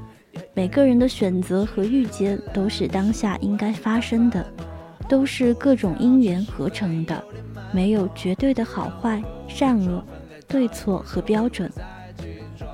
[0.53, 4.45] 每个人的选择和遇见都是当下应该发生的，
[5.07, 7.23] 都是各种因缘合成的。
[7.73, 10.03] 没有绝对的好坏、善恶、
[10.47, 11.71] 对错和标准。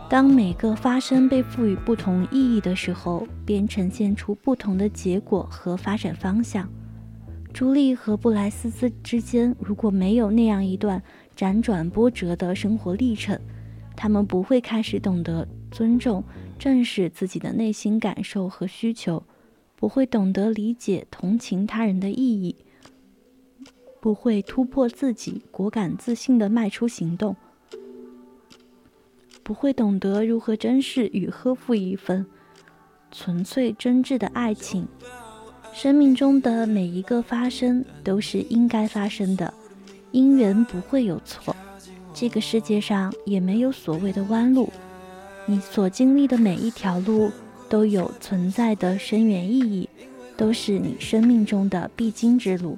[0.09, 6.67] 当每个发生被赋予不同意义的时候，便呈现出不同的结果和发展方向。
[7.53, 11.01] 朱莉和布莱斯兹之间如果没有那样一段
[11.35, 13.39] 辗转波折的生活历程，
[13.95, 16.23] 他们不会开始懂得尊重、
[16.57, 19.23] 正视自己的内心感受和需求，
[19.75, 22.55] 不会懂得理解、同情他人的意义。
[23.99, 27.33] 不会突破自己，果敢自信地迈出行动；
[29.43, 32.25] 不会懂得如何珍视与呵护一份
[33.11, 34.87] 纯粹真挚的爱情。
[35.73, 39.53] 生命中的每一个发生都是应该发生的，
[40.11, 41.55] 因缘不会有错。
[42.13, 44.69] 这个世界上也没有所谓的弯路，
[45.45, 47.31] 你所经历的每一条路
[47.69, 49.87] 都有存在的深远意义，
[50.35, 52.77] 都是你生命中的必经之路。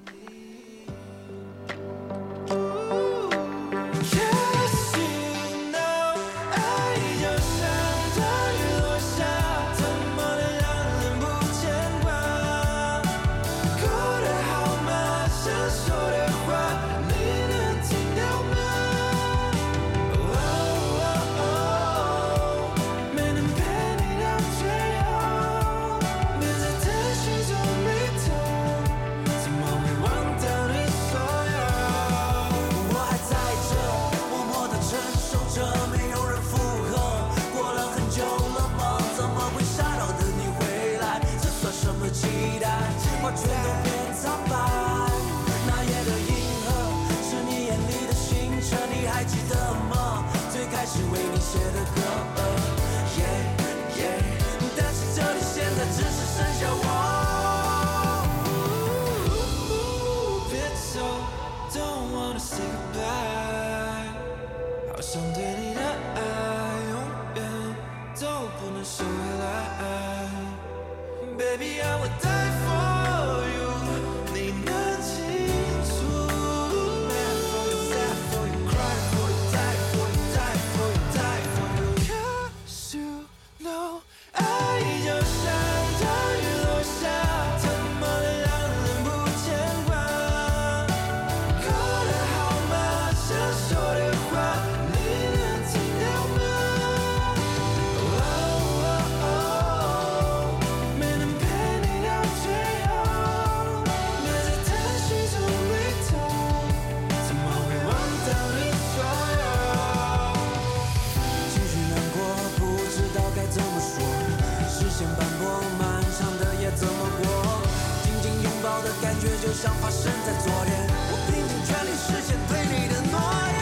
[119.42, 123.18] 就像发生在昨天我拼尽全力实现对你的诺
[123.58, 123.60] 言？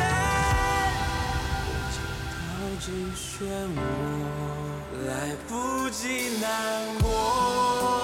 [1.64, 1.98] 已经
[2.36, 2.38] 掉
[2.84, 3.24] 进漩
[3.78, 3.80] 涡
[5.08, 5.10] 来
[5.48, 6.44] 不及难
[7.02, 7.99] 过。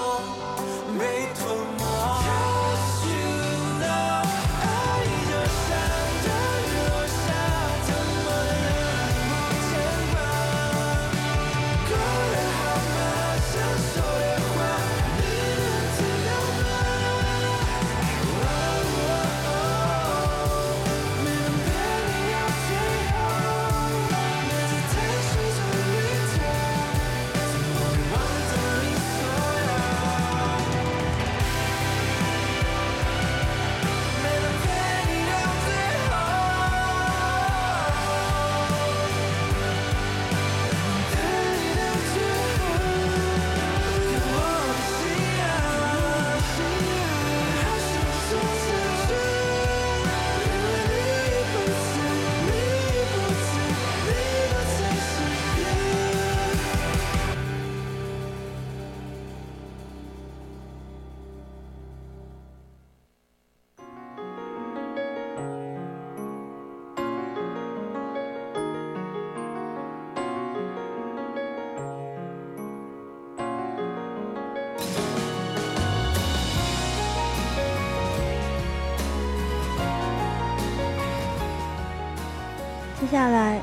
[83.06, 83.62] 接下来，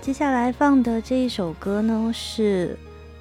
[0.00, 2.78] 接下来放的这一首歌呢，是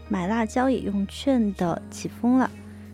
[0.07, 2.47] 买辣椒也用券的《起风了》，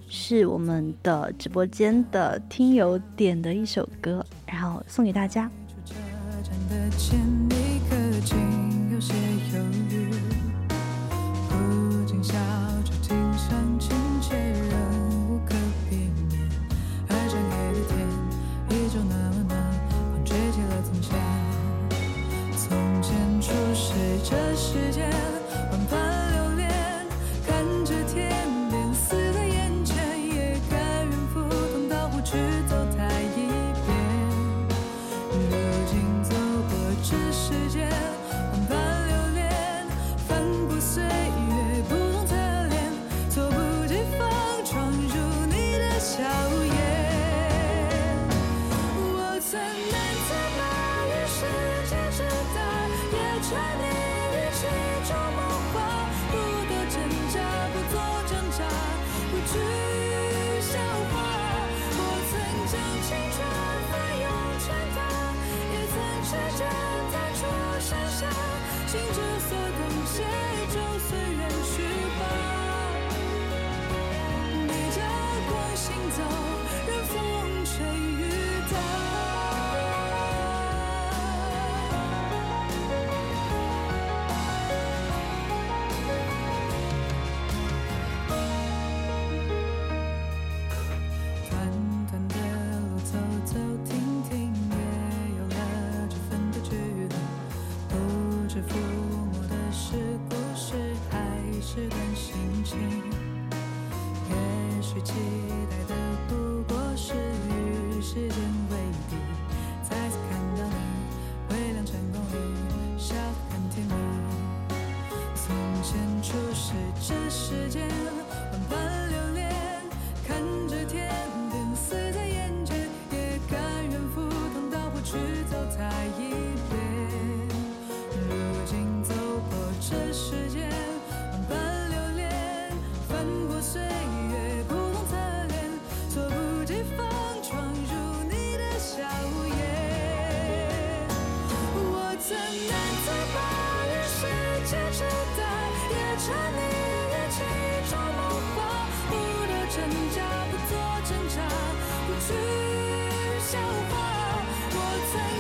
[0.08, 5.52] 是我们的直播间的听友点的一首歌，然后送给大家。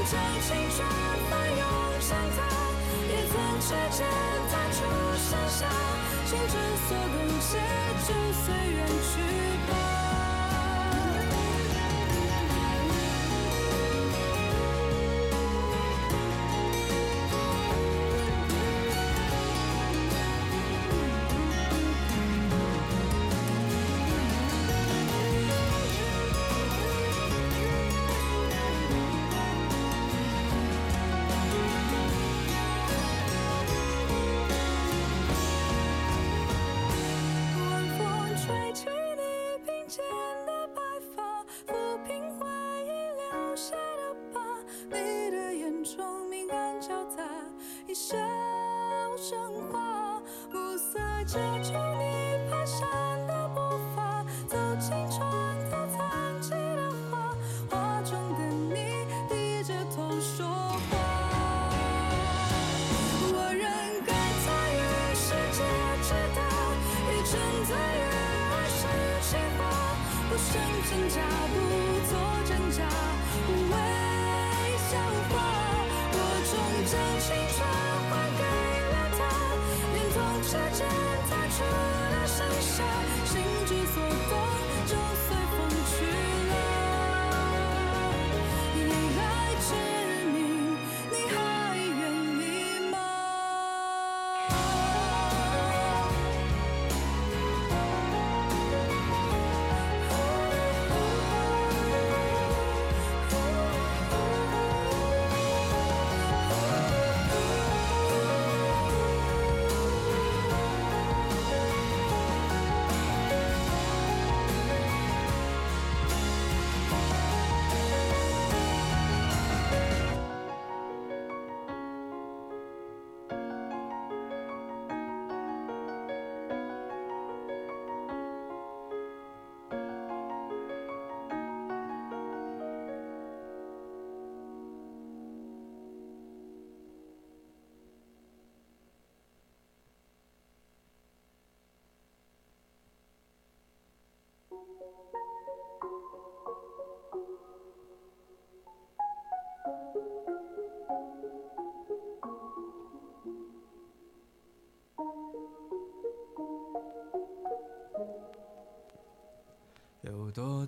[0.09, 0.77] 想青春
[1.29, 1.63] 的永
[2.01, 2.41] 盛在，
[3.09, 4.07] 也曾指尖
[4.49, 4.77] 弹出
[5.29, 5.69] 盛夏，
[6.25, 6.55] 守着
[6.87, 7.51] 所留下，
[8.07, 10.08] 就随缘去吧。
[70.87, 71.19] 真假
[71.51, 71.55] 不
[72.07, 72.79] 做挣扎
[73.47, 73.75] 无谓
[74.87, 74.91] 笑
[75.29, 75.33] 话
[76.13, 76.17] 我
[76.47, 76.51] 终
[76.87, 77.57] 将青春
[78.09, 78.41] 还给
[78.89, 79.19] 了他
[79.93, 80.79] 连同指尖
[81.29, 81.57] 弹出
[82.11, 82.71] 的盛夏
[83.25, 83.33] 心
[83.65, 83.97] 之所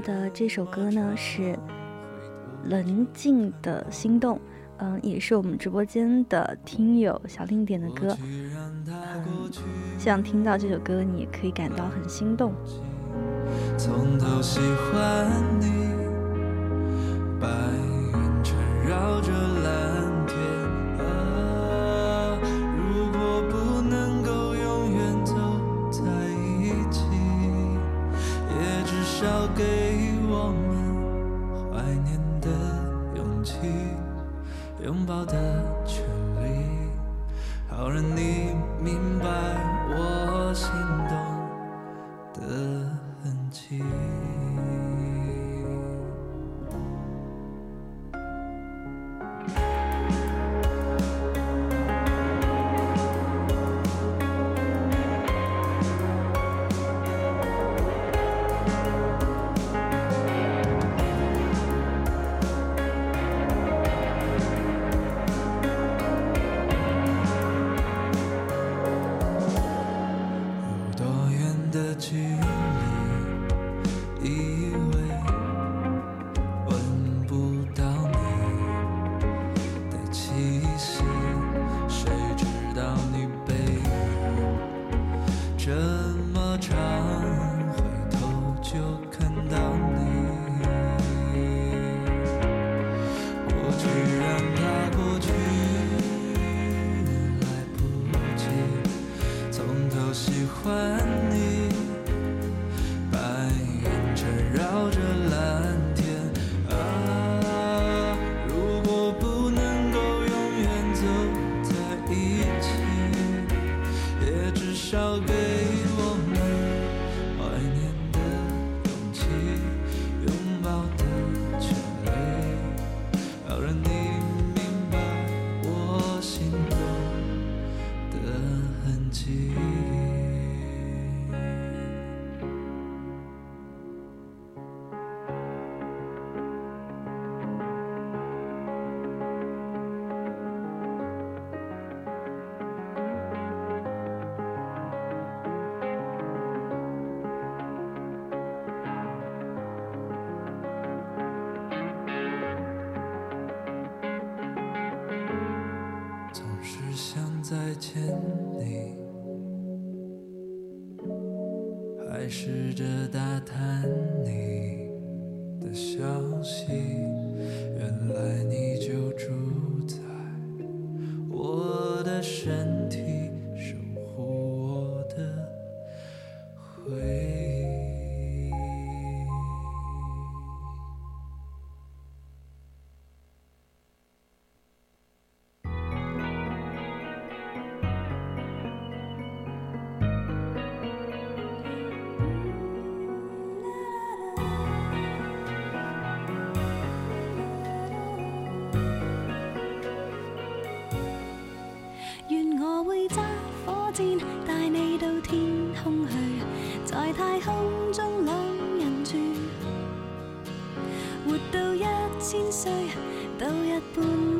[0.00, 1.58] 到的这首歌呢是
[2.64, 4.40] 冷静的心动，
[4.76, 8.16] 嗯，也是我们直播间的听友小令点的歌。
[8.22, 8.48] 嗯，
[9.98, 12.52] 希望听到这首歌你也可以感到很心动。
[13.76, 15.28] 从头喜欢
[15.58, 15.87] 你，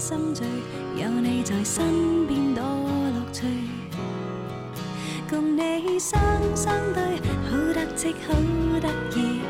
[0.09, 0.47] 心醉，
[0.97, 1.85] 有你在身
[2.27, 3.45] 邊多樂趣。
[5.29, 6.19] 共你雙
[6.57, 7.03] 雙對，
[7.51, 8.33] 好得戚好
[8.81, 9.41] 得意，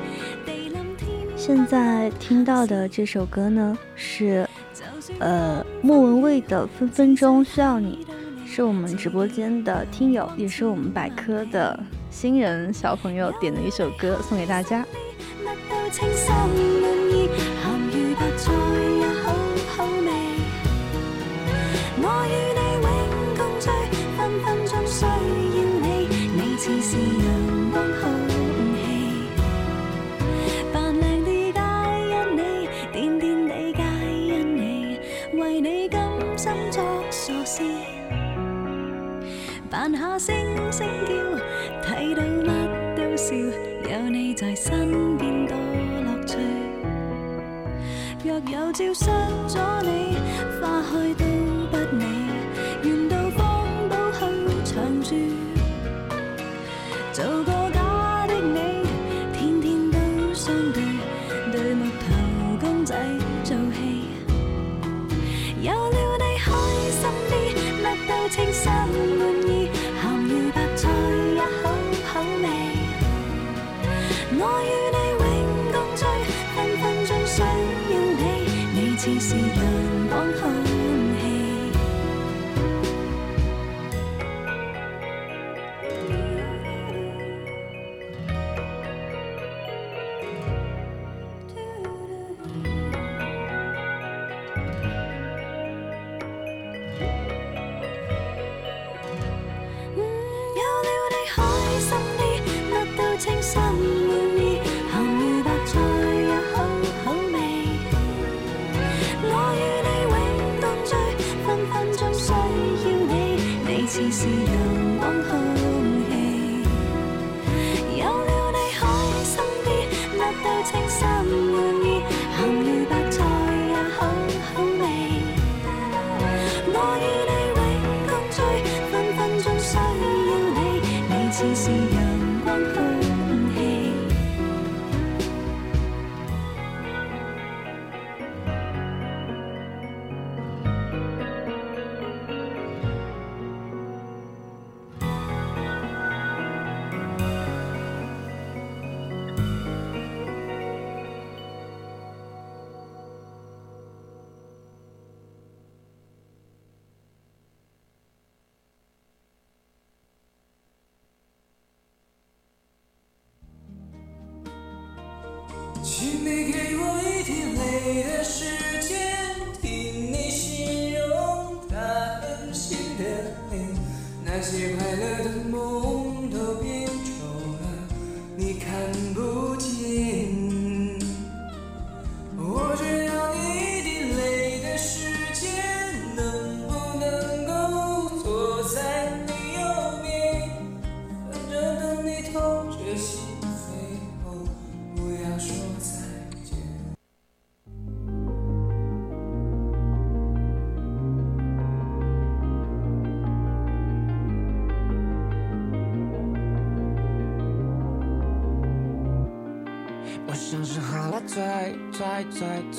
[0.45, 4.49] 地冧天现在听到的这首歌呢是
[5.21, 8.05] 呃莫文蔚的《分分钟需要你》，
[8.45, 11.79] 是我们直播间的听友，也是我们百科的
[12.11, 14.85] 新人小朋友点的一首歌，送给大家。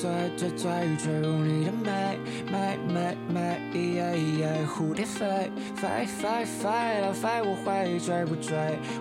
[0.00, 2.18] 醉醉醉醉坠入你的美
[2.50, 8.56] 美美美，咿呀咿呀，蝴蝶飞飞飞飞了飞不回，追不追，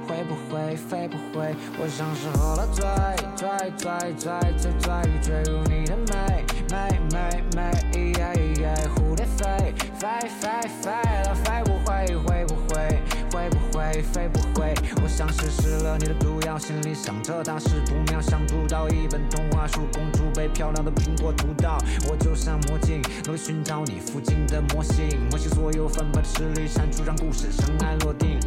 [0.06, 1.56] 会不会飞不回？
[1.80, 2.84] 我像是喝了醉，
[3.34, 3.47] 醉
[3.78, 3.88] 醉
[4.18, 4.91] 醉醉醉
[5.22, 10.91] 坠入你的美美美美，咿呀咿呀，蝴蝶飞飞飞飞
[11.24, 13.00] 了飞不回，会不会？
[13.32, 14.74] 会不会飞不回？
[15.02, 16.28] 我像是吃了你的毒，
[16.60, 21.78] 心里想着大事不妙，想读到一本童话书，公主被漂亮的苹果毒到。
[22.07, 28.38] 我就像魔镜，努力寻找你附近的模型，模型所有反派的势力删除，让故事尘埃落定。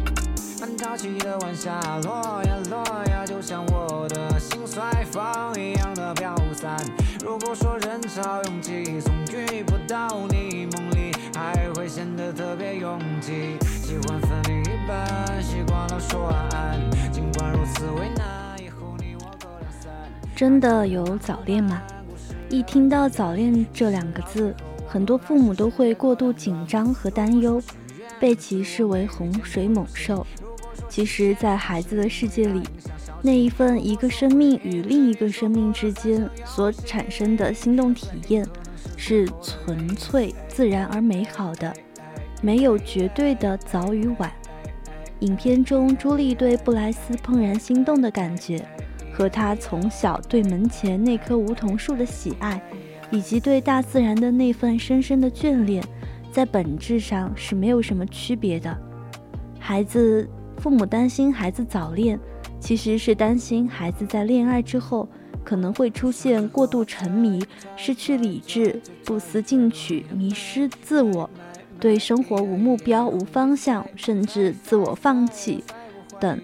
[0.61, 5.21] 很潮气的晚霞落呀落呀，就像我的心随风
[5.59, 6.77] 一样的飘散。
[7.25, 13.57] 如果说人潮拥挤，总遇不到你，梦里还会显得特别拥挤。
[13.81, 16.79] 喜欢分你一半，习惯了说晚安，
[20.35, 21.81] 真的有早恋吗？
[22.49, 24.53] 一听到早恋这两个字，
[24.87, 27.61] 很多父母都会过度紧张和担忧，
[28.19, 30.25] 被其视为洪水猛兽。
[30.89, 32.61] 其实，在孩子的世界里，
[33.21, 38.45] 那一份一个生命与另一个生命之间所产生的心动体验，
[38.97, 41.73] 是纯粹、自然而美好的，
[42.41, 44.31] 没有绝对的早与晚。
[45.23, 48.61] 影片中，朱莉对布莱斯怦然心动的感觉，
[49.13, 52.61] 和她从小对门前那棵梧桐树的喜爱，
[53.09, 55.81] 以及对大自然的那份深深的眷恋，
[56.29, 58.77] 在本质上是没有什么区别的。
[59.57, 62.19] 孩子，父母担心孩子早恋，
[62.59, 65.07] 其实是担心孩子在恋爱之后
[65.41, 67.41] 可能会出现过度沉迷、
[67.77, 71.29] 失去理智、不思进取、迷失自我。
[71.83, 75.61] 对生活无目标、无方向，甚至自我放弃
[76.17, 76.39] 等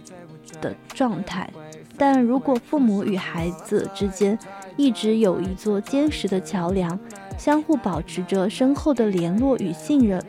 [0.60, 1.50] 的状态。
[1.98, 4.38] 但如果父母与孩子之间
[4.76, 7.00] 一直有一座坚实的桥梁，
[7.38, 10.22] 相互保持着深厚的联络与信任，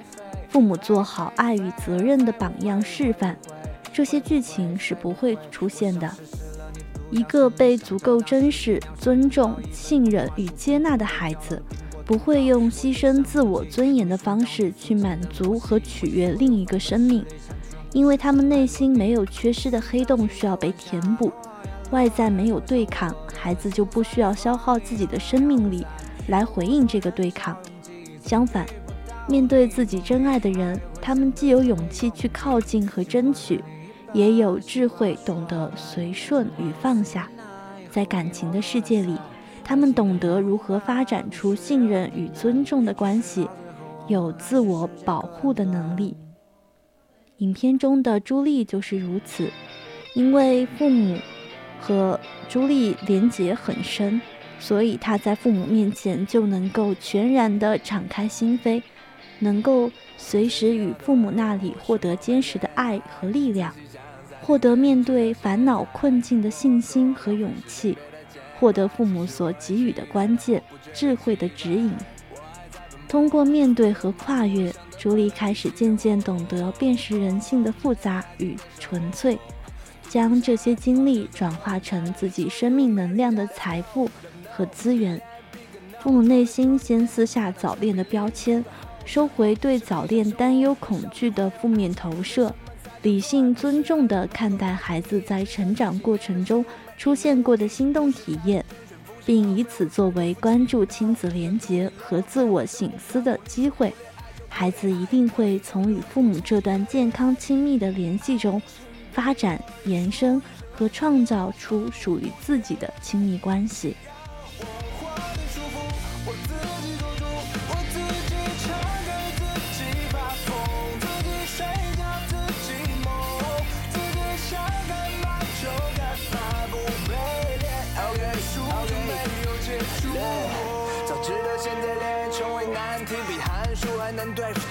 [0.49, 3.37] 父母做好爱与责任的榜样示范，
[3.93, 6.09] 这些剧情是不会出现的。
[7.11, 11.61] 一个被足够珍视、尊重、信任与接纳的孩子，
[12.11, 17.25] 不会用牺牲自我尊严的方式去满足和取悦另一个生命，
[17.93, 21.31] 因为他们内心没有缺失的黑洞需要被填补。
[21.93, 25.87] 外在没有对抗，孩子就不需要消耗自己的生命力
[26.27, 27.57] 来回应这个对抗。
[28.21, 28.67] 相反，
[29.29, 33.63] 面对自己真爱的人，他们既有勇气去靠近和争取。
[34.13, 37.29] 也有智慧，懂得随顺与放下，
[37.89, 39.17] 在感情的世界里，
[39.71, 43.49] 他们懂得如何发展出信任与尊重的关系，
[44.09, 46.17] 有自我保护的能力。
[47.37, 49.49] 影片中的朱莉就是如此，
[50.15, 51.17] 因为父母
[51.79, 52.19] 和
[52.49, 54.21] 朱莉连结很深，
[54.59, 58.83] 所以她在父母面前就能够全然的敞开心扉，
[59.39, 63.73] 能够随时与父母那里获得坚实的爱和力量。
[64.43, 67.97] 获得面对烦恼困境的信心和勇气，
[68.61, 71.91] 获得父母所给予的关键智慧的指引。
[73.09, 79.37] 通过面对和跨越，朱莉开始渐渐懂得辨识人性的复杂与纯粹，
[80.09, 84.09] 将这些经历转化成自己生命能量的财富
[84.53, 85.21] 和资源。
[85.99, 88.65] 父母内心先撕下早恋的标签，
[89.05, 92.55] 收回对早恋担忧恐惧的负面投射。
[93.03, 96.65] 理性、尊重地看待孩子在成长过程中
[97.01, 98.63] 出现过的心动体验，
[99.25, 103.91] 并以此作为关注亲子连结和自我省思的机会，
[104.51, 108.61] 孩子一定会从与父母这段健康亲密的联系中
[109.13, 110.39] 发展、延伸
[110.75, 113.97] 和创造出属于自己的亲密关系。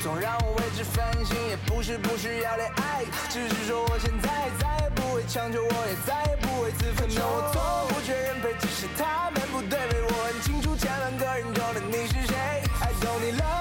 [0.01, 4.29] 总让我为之烦心，也不是不需要恋爱，只是说我现在
[4.59, 7.07] 再也不会强求，我也再也不会自焚。
[7.09, 10.01] No，我从不缺人陪，只是他们不对味。
[10.07, 12.35] 我很清楚千万个人中的你是谁。
[12.81, 13.58] I don't need love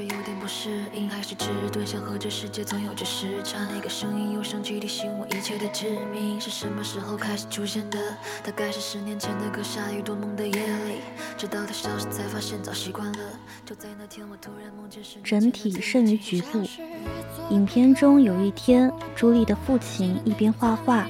[0.00, 3.58] 觉有点不适应，还是迟钝，想和这世界总有着时差。
[3.70, 7.98] 那个声音又响起提醒我一切的致命，是什么时候开始出现的？
[8.42, 11.00] 大概是十年前那个下雨多梦的夜里，
[11.36, 13.18] 直到它消失才发现早习惯了。
[13.66, 16.62] 就在那天，我突然梦见整体胜于局部。
[17.50, 21.06] 影片中有一天，朱莉的父亲一边画画，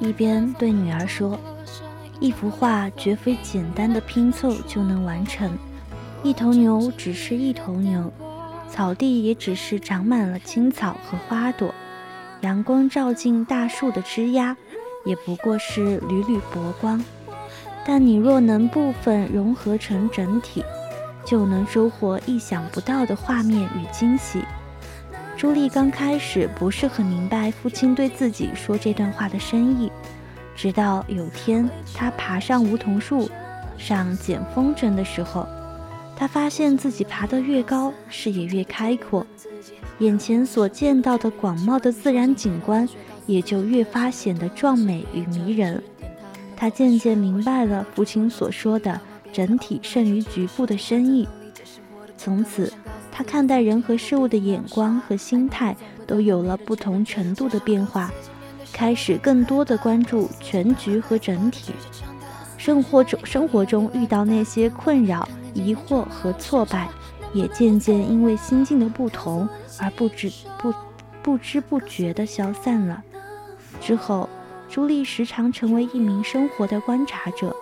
[0.00, 1.38] 一边对女儿说。
[2.18, 5.58] 一幅画绝非简单的拼凑就能完成，
[6.22, 8.12] 一头牛只是一头牛，
[8.72, 11.74] 草地也只是长满了青草和花朵，
[12.40, 14.56] 阳光照进大树的枝桠，
[15.04, 17.04] 也不过是缕缕薄光。
[17.84, 20.64] 但你若能部分融合成整体，
[21.22, 24.42] 就能收获意想不到的画面与惊喜。
[25.36, 29.92] 朱莉刚开始不是很明白父亲对自己说这段话的深意。
[30.56, 33.28] 直到有天，她爬上梧桐树
[33.76, 35.46] 上捡风筝的时候，
[36.22, 39.26] 他发现自己爬得越高，视野越开阔，
[39.98, 42.88] 眼前所见到的广袤的自然景观
[43.26, 45.82] 也就越发显得壮美与迷人。
[46.54, 49.00] 他渐渐明白了父亲所说的
[49.34, 51.28] “整体胜于局部”的深意。
[52.16, 52.72] 从此，
[53.10, 58.12] 他看待人和事物的眼光和心态都有了不同程度的变化。
[58.72, 61.72] 开始更多的关注全局和整体，
[62.64, 66.88] 生活中生活中遇到那些困扰、疑惑和挫败，
[67.34, 69.48] 也渐渐因为心境的不同
[69.80, 70.72] 而不知不
[71.24, 73.02] 不知不觉地消散了。
[73.80, 74.28] 之后，
[74.70, 77.52] 朱莉时常成为一名生活的观察者，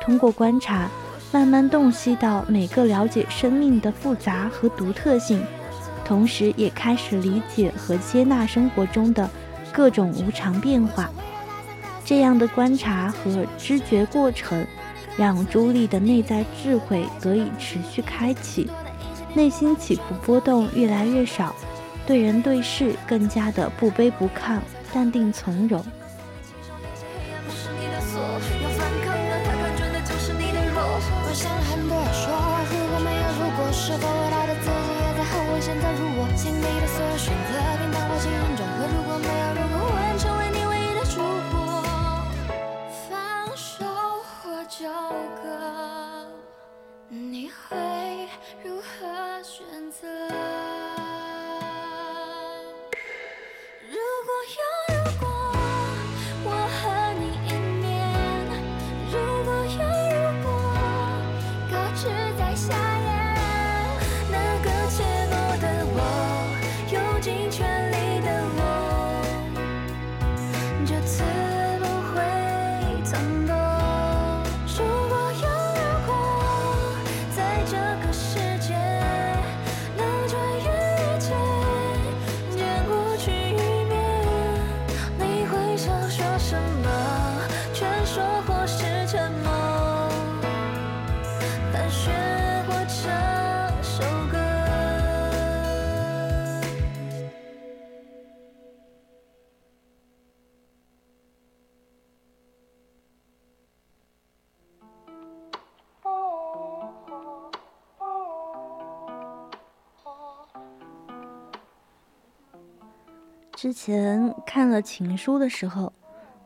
[0.00, 0.88] 通过观察，
[1.30, 5.40] 慢慢洞悉到每个了解生命的复杂和独特性，
[6.04, 9.30] 同时也开始理解和接纳生活中的
[9.72, 11.08] 各种无常变化。
[12.12, 14.66] 这样的观察和知觉过程，
[15.16, 18.70] 让朱莉的内在智慧得以持续开启，
[19.32, 21.56] 内心起伏波动越来越少，
[22.06, 24.60] 对人对事更加的不卑不亢、
[24.92, 25.82] 淡定从容。
[113.72, 115.90] 之前看了《情书》的时候，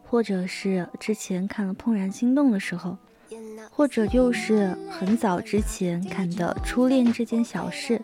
[0.04, 2.96] 或者是之前看了《怦然心动》的时候，
[3.68, 7.98] 或者又是很早之前看的《初恋这件小事》，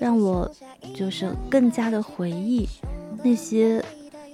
[0.00, 0.50] 让我
[0.96, 2.68] 就是更加的回忆
[3.22, 3.80] 那些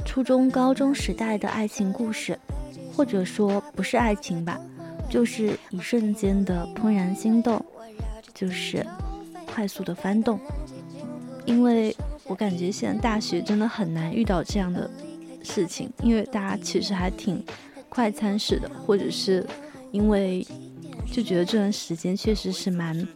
[0.02, 2.38] 初中、高中时代的爱情故事，
[2.96, 4.58] 或者说不是爱情吧，
[5.10, 7.62] 就是一瞬间的怦然心动，
[8.32, 8.82] 就是
[9.44, 10.40] 快速的翻动，
[11.44, 11.94] 因为。
[12.28, 14.88] 我感觉现在大学真的很难遇到这样的
[15.42, 17.42] 事情，因为大家其实还挺
[17.88, 19.44] 快餐式的，或者是
[19.90, 20.46] 因为
[21.10, 23.06] 就觉得这段时间确实是蛮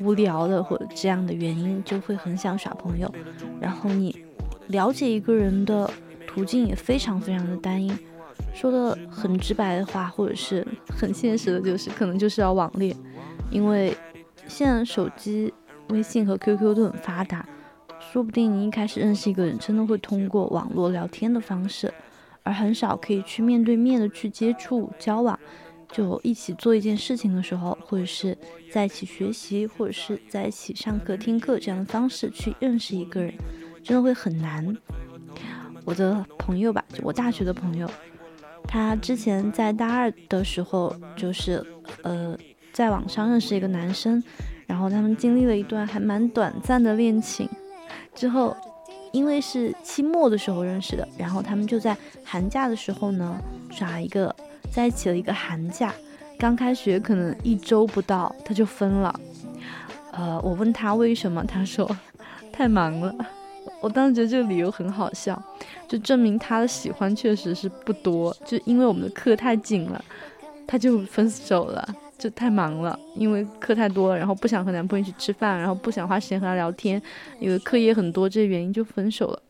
[0.00, 3.10] 无聊的，或者这样的原因，就会很想耍朋友。
[3.58, 4.14] 然后你
[4.66, 5.90] 了解一个人的
[6.26, 7.90] 途径也非常非常的单一，
[8.52, 12.94] 说的很直白的话，或者是很现实的，就是可能就是要网恋，
[13.50, 13.96] 因为
[14.46, 15.52] 现在手机、
[15.88, 17.48] 微信和 QQ 都很发达。
[18.12, 21.92] 说不定你一开始认识一个人，真的会通过网络聊天的方式，
[22.42, 25.38] 而很少可以去面对面的去接触交往。
[25.90, 28.36] 就一起做一件事情的时候，或者是
[28.70, 33.32] 在一起学习，或者是在一起上课听课这样的方式去认识一个人，
[33.82, 34.76] 真的会很难。
[35.86, 37.90] 我的朋友吧，就我大学的朋友，
[38.64, 41.64] 他之前在大二的时候，就是
[42.02, 42.36] 呃，
[42.70, 44.22] 在网上认识一个男生，
[44.66, 47.48] 然后他们经历了一段还蛮短暂的恋情。
[48.18, 48.56] 之后，
[49.12, 53.40] 因为是期末的时候认识的，然后他们就在寒假的时候呢，
[53.70, 54.34] 耍一个
[54.72, 55.94] 在一起了一个寒假。
[56.36, 59.20] 刚开学可能一周不到，他就分了。
[60.10, 61.88] 呃，我问他为什么，他说
[62.52, 63.14] 太忙了。
[63.80, 65.40] 我当时觉得这个理由很好笑，
[65.86, 70.04] 就证明他的喜欢确实是不多，就因为我们的课太紧了，
[70.66, 71.94] 他就分手了。
[72.18, 77.00] 就太忙了，因为课太多了，然后不想和男朋友一起吃饭，然后不想花时间和他聊天，
[77.38, 79.42] 因为课业很多，这些原因就分手了。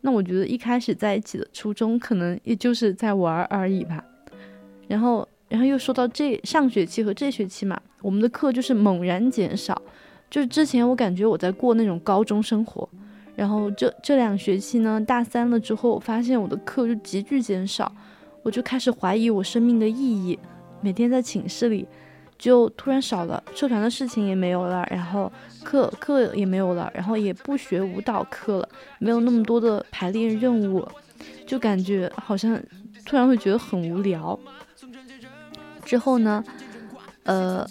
[0.00, 4.04] 那我觉得一开始在一起的初衷可能也就是在玩而已吧。
[4.86, 9.80] 然后，然后又说到这上学期和这学期嘛，我们的课就是猛然减少。
[10.30, 12.88] 就是之前我感觉我在过那种高中生活，
[13.34, 17.90] 然后这这两学期呢，大三了之后，发现我的课就急剧减少，
[18.42, 20.38] 我就开始怀疑我生命的意义。
[20.80, 21.88] 每天在寝室里。
[22.38, 25.32] 就突然少了，社团的事情也没有了，然后
[25.62, 30.86] 课课也没有了，然后也不学舞蹈课了，没有那么多的排练任务，
[31.46, 32.60] 就感觉好像
[33.06, 34.38] 突然会觉得很无聊。
[35.84, 36.42] 之后呢，
[37.22, 37.66] 呃，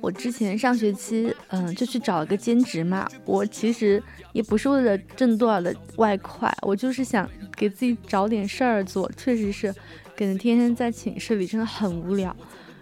[0.00, 3.06] 我之前上学期，嗯，就去找了个兼职嘛。
[3.24, 9.72] 我其实也不是为了挣多少的外快，我就是想给自己找点事儿做，确实是
[10.16, 12.34] 感觉天天在寝室里真的很无聊，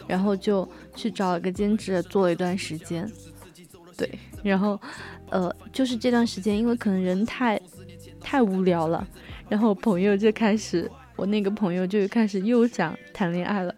[0.06, 3.10] 然后就去找了个兼职做了一段时间。
[3.96, 4.10] 对，
[4.42, 4.80] 然后
[5.30, 7.60] 呃，就是这段时间，因为可能人太
[8.20, 9.06] 太无聊了，
[9.48, 13.74] 然后朋友就开始，我那个朋友就开始又想谈恋爱了，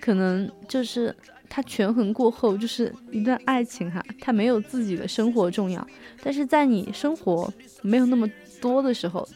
[0.00, 1.14] 可能就是。
[1.52, 5.84] 他权衡过后，就是一段爱情哈，他没有自己的生活重要，
[6.22, 7.52] 但是在你生活
[7.82, 8.24] 没有那么
[8.60, 9.28] 多的时候，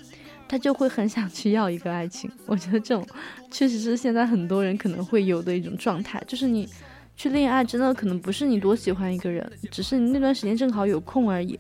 [0.55, 2.31] 他就会很想去要一个爱情。
[2.47, 3.05] 我觉得这种
[3.51, 6.68] 确实是现在很多人可能会有的一种状态，就是你
[7.16, 11.59] 去恋爱，真的可能不是你多喜欢一个人，只是你那段时间正好有空而已。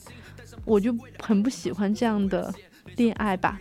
[0.64, 2.54] 我就很不喜欢这样的
[2.94, 3.60] 恋爱吧。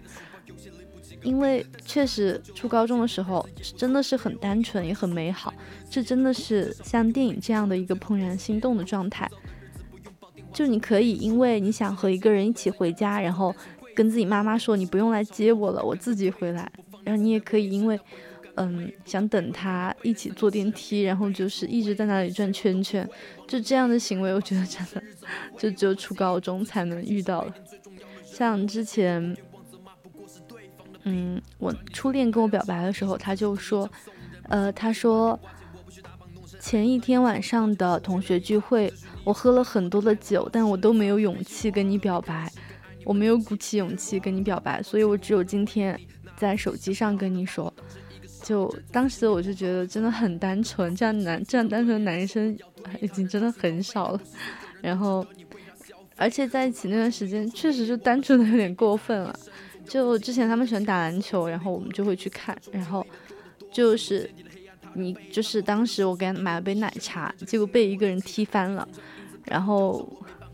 [1.24, 3.44] 因为确实初高中的时候
[3.76, 5.52] 真的是很单纯也很美好，
[5.90, 9.28] 这真的是像电影这样的一个怦然心动的状态。
[10.54, 13.56] 就你可以因为你想和一个人一起回家，然后
[13.96, 16.72] 跟自己妈妈说你不用来接我了，我自己回来。
[17.04, 18.00] 然后你也可以因为，
[18.56, 23.08] 嗯，想等他一起坐电梯，然后就是一直在那里转圈圈。
[23.48, 25.04] 就这样的行为，我觉得真的
[25.58, 27.54] 就只有初高中才能遇到了。
[28.24, 29.36] 像之前。
[31.06, 33.90] 嗯，我初恋跟我表白的时候，他就说，
[34.44, 35.38] 呃，他说
[36.62, 38.90] 前一天晚上的同学聚会，
[39.26, 42.50] 我喝了很多的酒，但我都没有勇气跟你表白，
[43.06, 46.00] 我没有鼓起勇气跟你表白，所以我只有今天
[46.38, 47.74] 在手机上跟你说。
[48.42, 52.58] 就当时我就觉得真的很单纯，这样男这样单纯的男生
[53.00, 54.22] 已经真的很少了。
[54.82, 55.26] 然后，
[56.18, 59.34] 而且在一起那段时间，确实是单纯的有点过分了。
[59.88, 63.06] 就之前他们喜欢打篮球，然后我们就会去看，然后
[63.72, 64.30] 就是
[64.94, 68.86] 你就是当时我给他买了杯奶茶，结果被一个人踢翻了，
[69.46, 70.06] 然后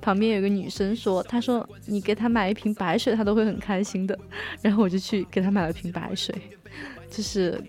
[0.02, 4.18] 旁边有个女生说，她说你给她买一瓶白水，她都会很开心的，
[4.62, 6.36] 然后我就去给她买了瓶白水，
[7.10, 7.62] 就是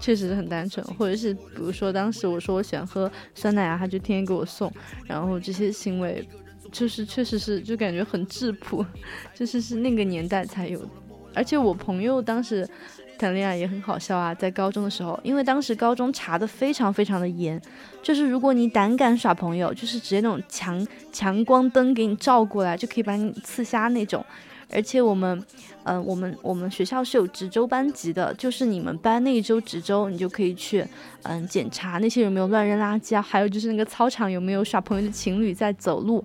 [0.00, 4.72] 确实是很单纯，或者是比如说当时我说我喜欢喝酸奶啊，她就天天给我送，
[5.06, 6.26] 然后这些行为。
[6.70, 8.84] 就是确实是，就感觉很质朴，
[9.34, 10.78] 就是是那个年代才有。
[11.32, 12.68] 而且我朋友当时
[13.18, 17.60] 谈恋爱也很好笑啊，在高中的时候，因为当时高中查的非常非常的严，
[18.02, 24.24] 就是如果你胆敢耍朋友，就是直接那种强强光灯给你照过来，就可以把你刺瞎那种。
[24.70, 25.42] 而且我们，
[25.84, 30.86] 嗯，我们我们学校是有值周班级的，就是你们班那一周值周，你就可以去，
[31.22, 36.22] 嗯，检查那些有没有乱扔垃圾啊，还有就是那个操场有没有耍朋友的情侣在走路。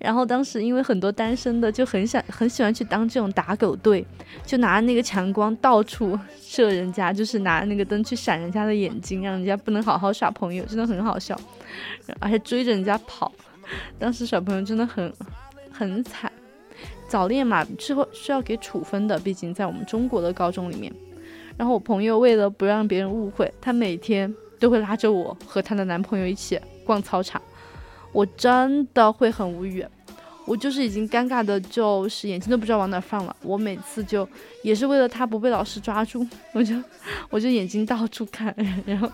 [0.00, 4.04] 然后当时因为很多单身的就很想很喜欢去当这种打狗队，
[4.46, 11.38] 就拿那个强光到处射人家，就是拿那个灯去闪人家的眼睛，让人家不能好好耍朋友，真的很好笑，
[12.18, 13.30] 而且追着人家跑。
[13.98, 15.12] 当时小朋友真的很
[15.70, 16.32] 很惨。
[17.06, 20.90] 早恋嘛，之后是要给处分的，毕竟在我们中国的高中里面。
[21.56, 27.42] 然后我朋友为了不让别人误会，她每天都会拉着我和她的男朋友一起逛操场。
[28.12, 29.86] 我真的会很无语，
[30.44, 33.36] 我就是已经尴尬的，就是眼睛都不知道往哪放了。
[33.42, 34.28] 我每次就
[34.62, 36.74] 也是为了他不被老师抓住， 我就
[37.30, 38.54] 我就眼睛到处看，
[38.84, 39.10] 然后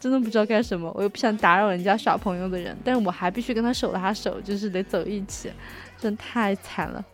[0.00, 0.90] 真的不知道干什么。
[0.94, 5.50] 我又不想打扰人家耍朋友的人，但是我还必须跟他手拉手，就是得走一起，
[5.98, 7.04] 真的太惨了。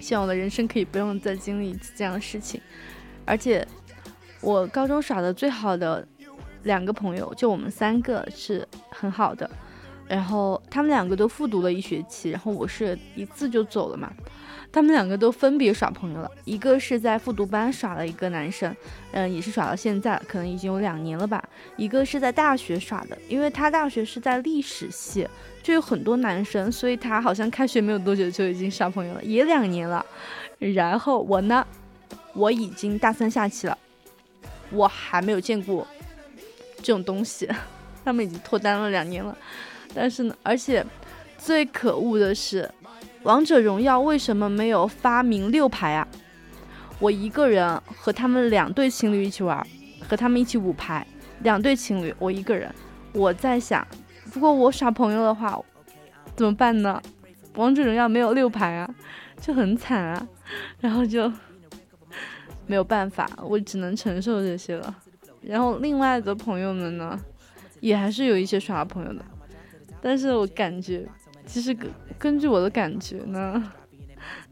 [0.00, 2.60] 希望我的人生可以不用再经历一次这样的事情。
[3.26, 3.66] 而且，
[4.40, 6.06] 我高中耍的最好的
[6.62, 9.48] 两个朋友，就我们三个是很好的。
[10.10, 14.12] 然后他们两个都复读了一学期，然后我是一次就走了嘛。
[14.72, 18.74] 他们两个都分别耍朋友了，一个是在复读班耍了一个男生，
[19.12, 21.42] 嗯，也是耍到现在，可能已经有两年了吧。
[21.76, 25.28] 一个是在大学耍的，因为他大学是在历史系，
[25.62, 30.04] 就有很多男生，所以他好像开学没有多久就已经耍朋友了，也两年了。
[30.58, 31.66] 然后我呢，
[32.34, 33.76] 我已经大三下期了，
[34.70, 35.86] 我还没有见过
[36.76, 37.48] 这种东西，
[38.04, 39.36] 他们已经脱单了两年了，
[39.94, 40.84] 但是呢，而且
[41.38, 42.70] 最可恶的是。
[43.22, 46.08] 王者荣耀为什么没有发明六排啊？
[46.98, 49.62] 我一个人和他们两对情侣一起玩，
[50.08, 51.06] 和他们一起五排，
[51.40, 52.74] 两对情侣，我一个人。
[53.12, 53.86] 我在想，
[54.32, 55.60] 如果我耍朋友的话，
[56.34, 56.98] 怎么办呢？
[57.56, 58.94] 王者荣耀没有六排啊，
[59.38, 60.28] 就很惨啊。
[60.80, 61.30] 然后就
[62.66, 64.96] 没有办法，我只能承受这些了。
[65.42, 67.20] 然后另外的朋友们呢，
[67.80, 69.22] 也还是有一些耍朋友的，
[70.00, 71.06] 但是我感觉。
[71.46, 73.72] 其实根根据我的感觉呢，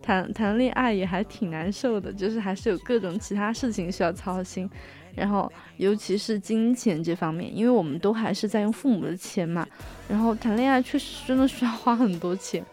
[0.03, 4.69] 谈谈恋爱也还挺难受的，就是还是有各种其他事情需要操心，
[5.15, 9.65] 然后尤其是金钱这方面，因为我们都还是在用父母的钱嘛，
[10.09, 12.65] 然后谈恋爱确实真的需要花很多钱，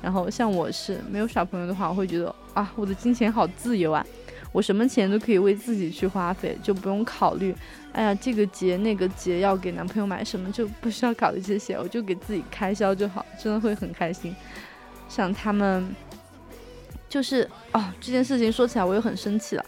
[0.00, 4.06] 然后像我是没有小朋友的话，我会觉得啊，我的金钱好自由啊，
[4.52, 7.52] 我什么钱都可以为自己去花费，就不用考虑，
[7.92, 14.34] 哎呀这个节那个节要给男朋友买什么，就不需要考虑这些，我就给自己开销就好，真的会很开心。
[15.08, 15.94] 像他们，
[17.08, 19.64] 就是哦，这件事情说起来我又很生气了。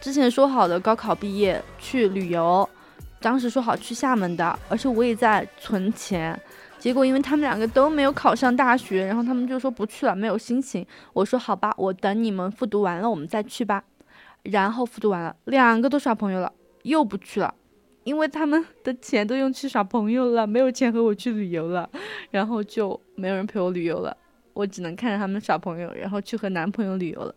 [0.00, 2.68] 之前说好的高考毕业去旅游，
[3.20, 6.40] 当时说好去厦门的，而且我也在存钱。
[6.80, 10.86] 结果因为他们两个都没有考上大学，然后他们就说不去了，没有心情。
[11.12, 13.82] 我说好吧，我等你们复读完了我们再去吧。
[14.44, 16.52] 然后复读完了，两个都耍朋友了，
[16.82, 17.52] 又不去了，
[18.08, 21.86] 因为他们的钱都用去耍朋友了，没有钱和我去旅游了，
[22.30, 24.16] 然后就没有人陪我旅游了，
[24.54, 27.34] 我只能看着他们耍朋友，然后去和男朋友旅游了，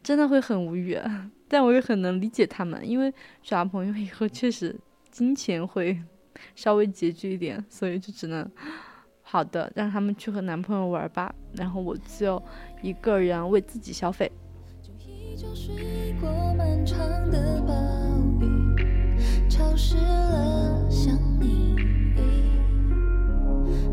[0.00, 0.96] 真的会很无语。
[1.50, 3.12] 但我也很能理解他们，因为
[3.42, 4.78] 耍朋友以后确实
[5.10, 6.00] 金钱会
[6.54, 8.48] 稍微拮据一点，所以就只能
[9.22, 12.40] 好的让他们去和男朋友玩吧，然后我就
[12.80, 14.30] 一个人为自己消费。
[14.80, 16.96] 就依旧睡过漫长
[17.28, 17.60] 的
[19.70, 21.76] 消失了，想你。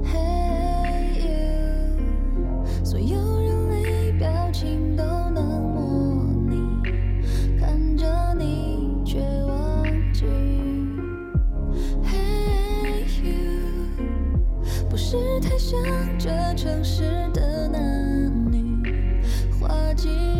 [0.03, 6.81] Hey you，所有人离表情都能模拟，
[7.59, 10.25] 看着你却忘记。
[12.03, 13.61] Hey you，
[14.89, 15.79] 不是太像
[16.17, 17.03] 这城市
[17.35, 19.21] 的男女，
[19.59, 20.36] 花季。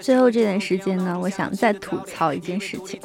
[0.00, 3.00] 最后这点时间呢，我想再吐槽一件事情：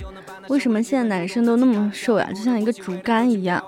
[0.48, 2.30] 为什么现在男生都那么瘦呀？
[2.34, 3.64] 就像一个竹竿一样。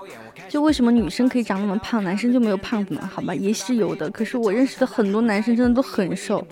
[0.48, 3.10] 就为什么女生可以长那么胖，男生就没有胖子呢？
[3.12, 4.10] 好吧，也是有的。
[4.10, 6.46] 可是我认识的很多男生真的都很瘦。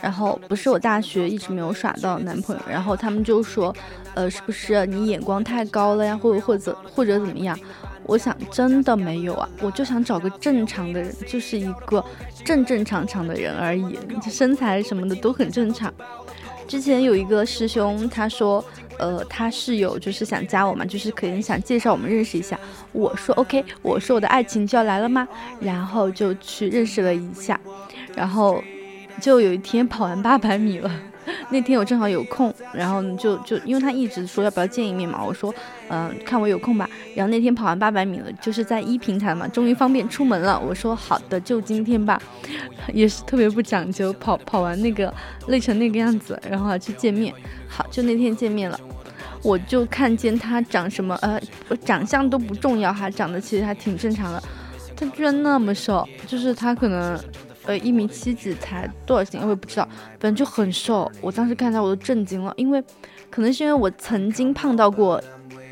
[0.00, 3.74] 然后不是我大学一直没有耍到男朋友，然后他们就说，
[4.14, 7.58] 呃，是不是你眼光太高了呀，或者或者或者怎么样？
[8.04, 12.04] 我想真的没有啊，我就想找个正常的人，就是一个
[12.44, 13.98] 正正常常的人而已，
[14.30, 15.92] 身材什么的都很正常。
[16.66, 18.64] 之前有一个师兄，他说，
[18.98, 22.58] 呃，他室友就是想加我嘛，就是可能想介绍我们认识一下。
[22.92, 25.26] 我说 OK，我说我的爱情就要来了吗？
[25.60, 27.60] 然后就去认识了一下，
[28.14, 28.62] 然后
[29.20, 30.90] 就有一天跑完八百米了。
[31.50, 35.54] 那天我正好有空，然后就就因为他一直说要不要见一面嘛，我说，
[35.88, 36.88] 嗯、看我有空吧。
[37.14, 40.58] 然后那天跑完八百米了，就是在一平台嘛，终于方便出门了。
[40.58, 42.20] 我说好的，就今天吧，
[42.92, 45.12] 也是特别不讲究，跑跑完那个
[45.46, 47.32] 累成那个样子，然后还去见面。
[47.68, 48.78] 好，就那天见面了。
[49.42, 54.42] 我就看见他长什么，呃，我长相都不重要哈，长得其实还挺正常的。
[54.96, 57.18] 他居然那么瘦，就是他可能，
[57.64, 61.10] 呃，一米七几才多少斤，我也不知道，反正就很瘦。
[61.20, 62.82] 我当时看到我都震惊了，因为
[63.30, 65.22] 可能是因为我曾经胖到过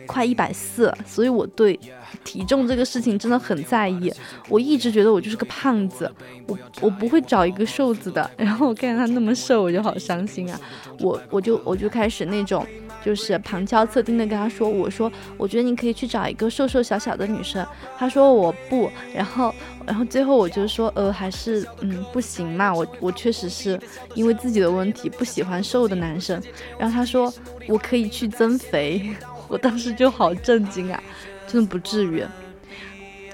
[0.06, 1.78] 快一百四，所以我对
[2.24, 4.12] 体重这个事情真的很在意。
[4.48, 6.10] 我一直觉得我就是个胖子，
[6.46, 8.28] 我我不会找一个瘦子的。
[8.36, 10.60] 然后我看见他那么瘦，我就好伤心啊！
[11.00, 12.66] 我我就我就开始那种。
[13.04, 17.66] 就是旁敲侧听的跟他说，我说我觉得你可以去找一个瘦瘦小小的女生。
[17.98, 19.54] 他说我不，然后
[19.86, 23.78] 然后最后我就说呃还是嗯不行嘛，我我确实是
[24.14, 26.40] 因为自己的问题不喜欢瘦的男生。
[26.78, 27.32] 然后他说
[27.68, 29.14] 我可以去增肥，
[29.48, 31.02] 我当时就好震惊啊，
[31.46, 32.24] 真的不至于，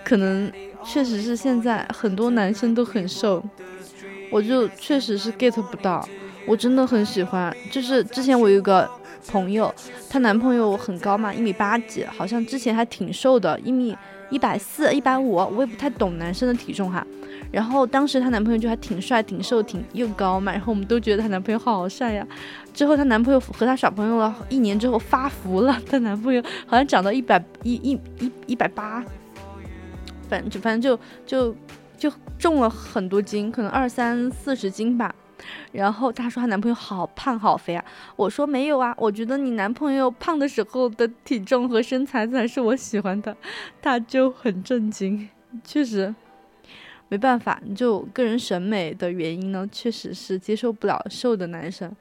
[0.04, 0.50] 可能
[0.84, 3.42] 确实是现在很多男生都很瘦，
[4.30, 6.08] 我就确实是 get 不到。
[6.46, 8.88] 我真的很喜欢，就是之前我有一个
[9.28, 9.72] 朋友，
[10.08, 13.96] 她男朋友很高嘛，一米八几，好像之前还挺瘦的，一米
[14.30, 17.06] 一百四、一百五，我也不太懂男生的体重哈。
[17.52, 22.26] 然后当时她男朋友就还挺帅、挺瘦、挺又高嘛，然后我们都觉得她男朋友好帅呀。
[22.74, 29.04] 之后她男朋友和她耍朋友了一年之后发福了，她男朋友好像长到一百一一一一百八，
[30.28, 31.54] 反正反正就就
[31.96, 35.14] 就重了很多斤，可能二三四十斤吧。
[35.72, 37.84] 然后她说她男朋友好胖好肥啊，
[38.16, 43.36] 我说没有啊，我觉得你男朋友胖的时候的体重和身材才是我喜欢的，
[43.80, 45.28] 她就很震惊，
[45.64, 46.14] 确实。
[47.08, 51.94] 没办法，就个人审美的原因呢，确实是接受不了瘦的男生。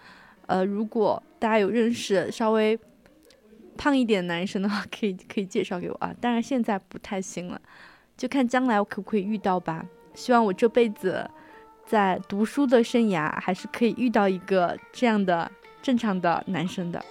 [0.47, 2.75] 呃，如果大家有认识稍微
[3.77, 6.11] 胖一点男生的话，可以可以介绍给我啊。
[6.19, 7.61] 当然现在不太行了，
[8.17, 9.85] 就看将来我可不可以遇到吧。
[10.15, 11.29] 希望我这辈子
[11.85, 15.49] 在读书的生涯还是可以遇到一个这样的
[15.81, 17.03] 正常的男生的。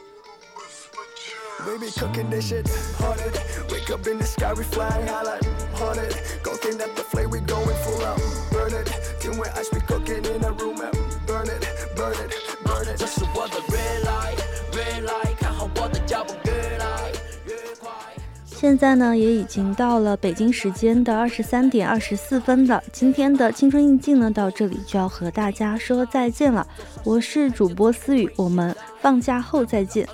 [18.64, 22.82] 现在呢，也已经到了北京时间的二十三点二十四分了。
[22.90, 26.66] 今天的青春印记呢，到这里就要和大家说再见了。
[27.04, 30.08] 我是主播思雨，我们放假后再见。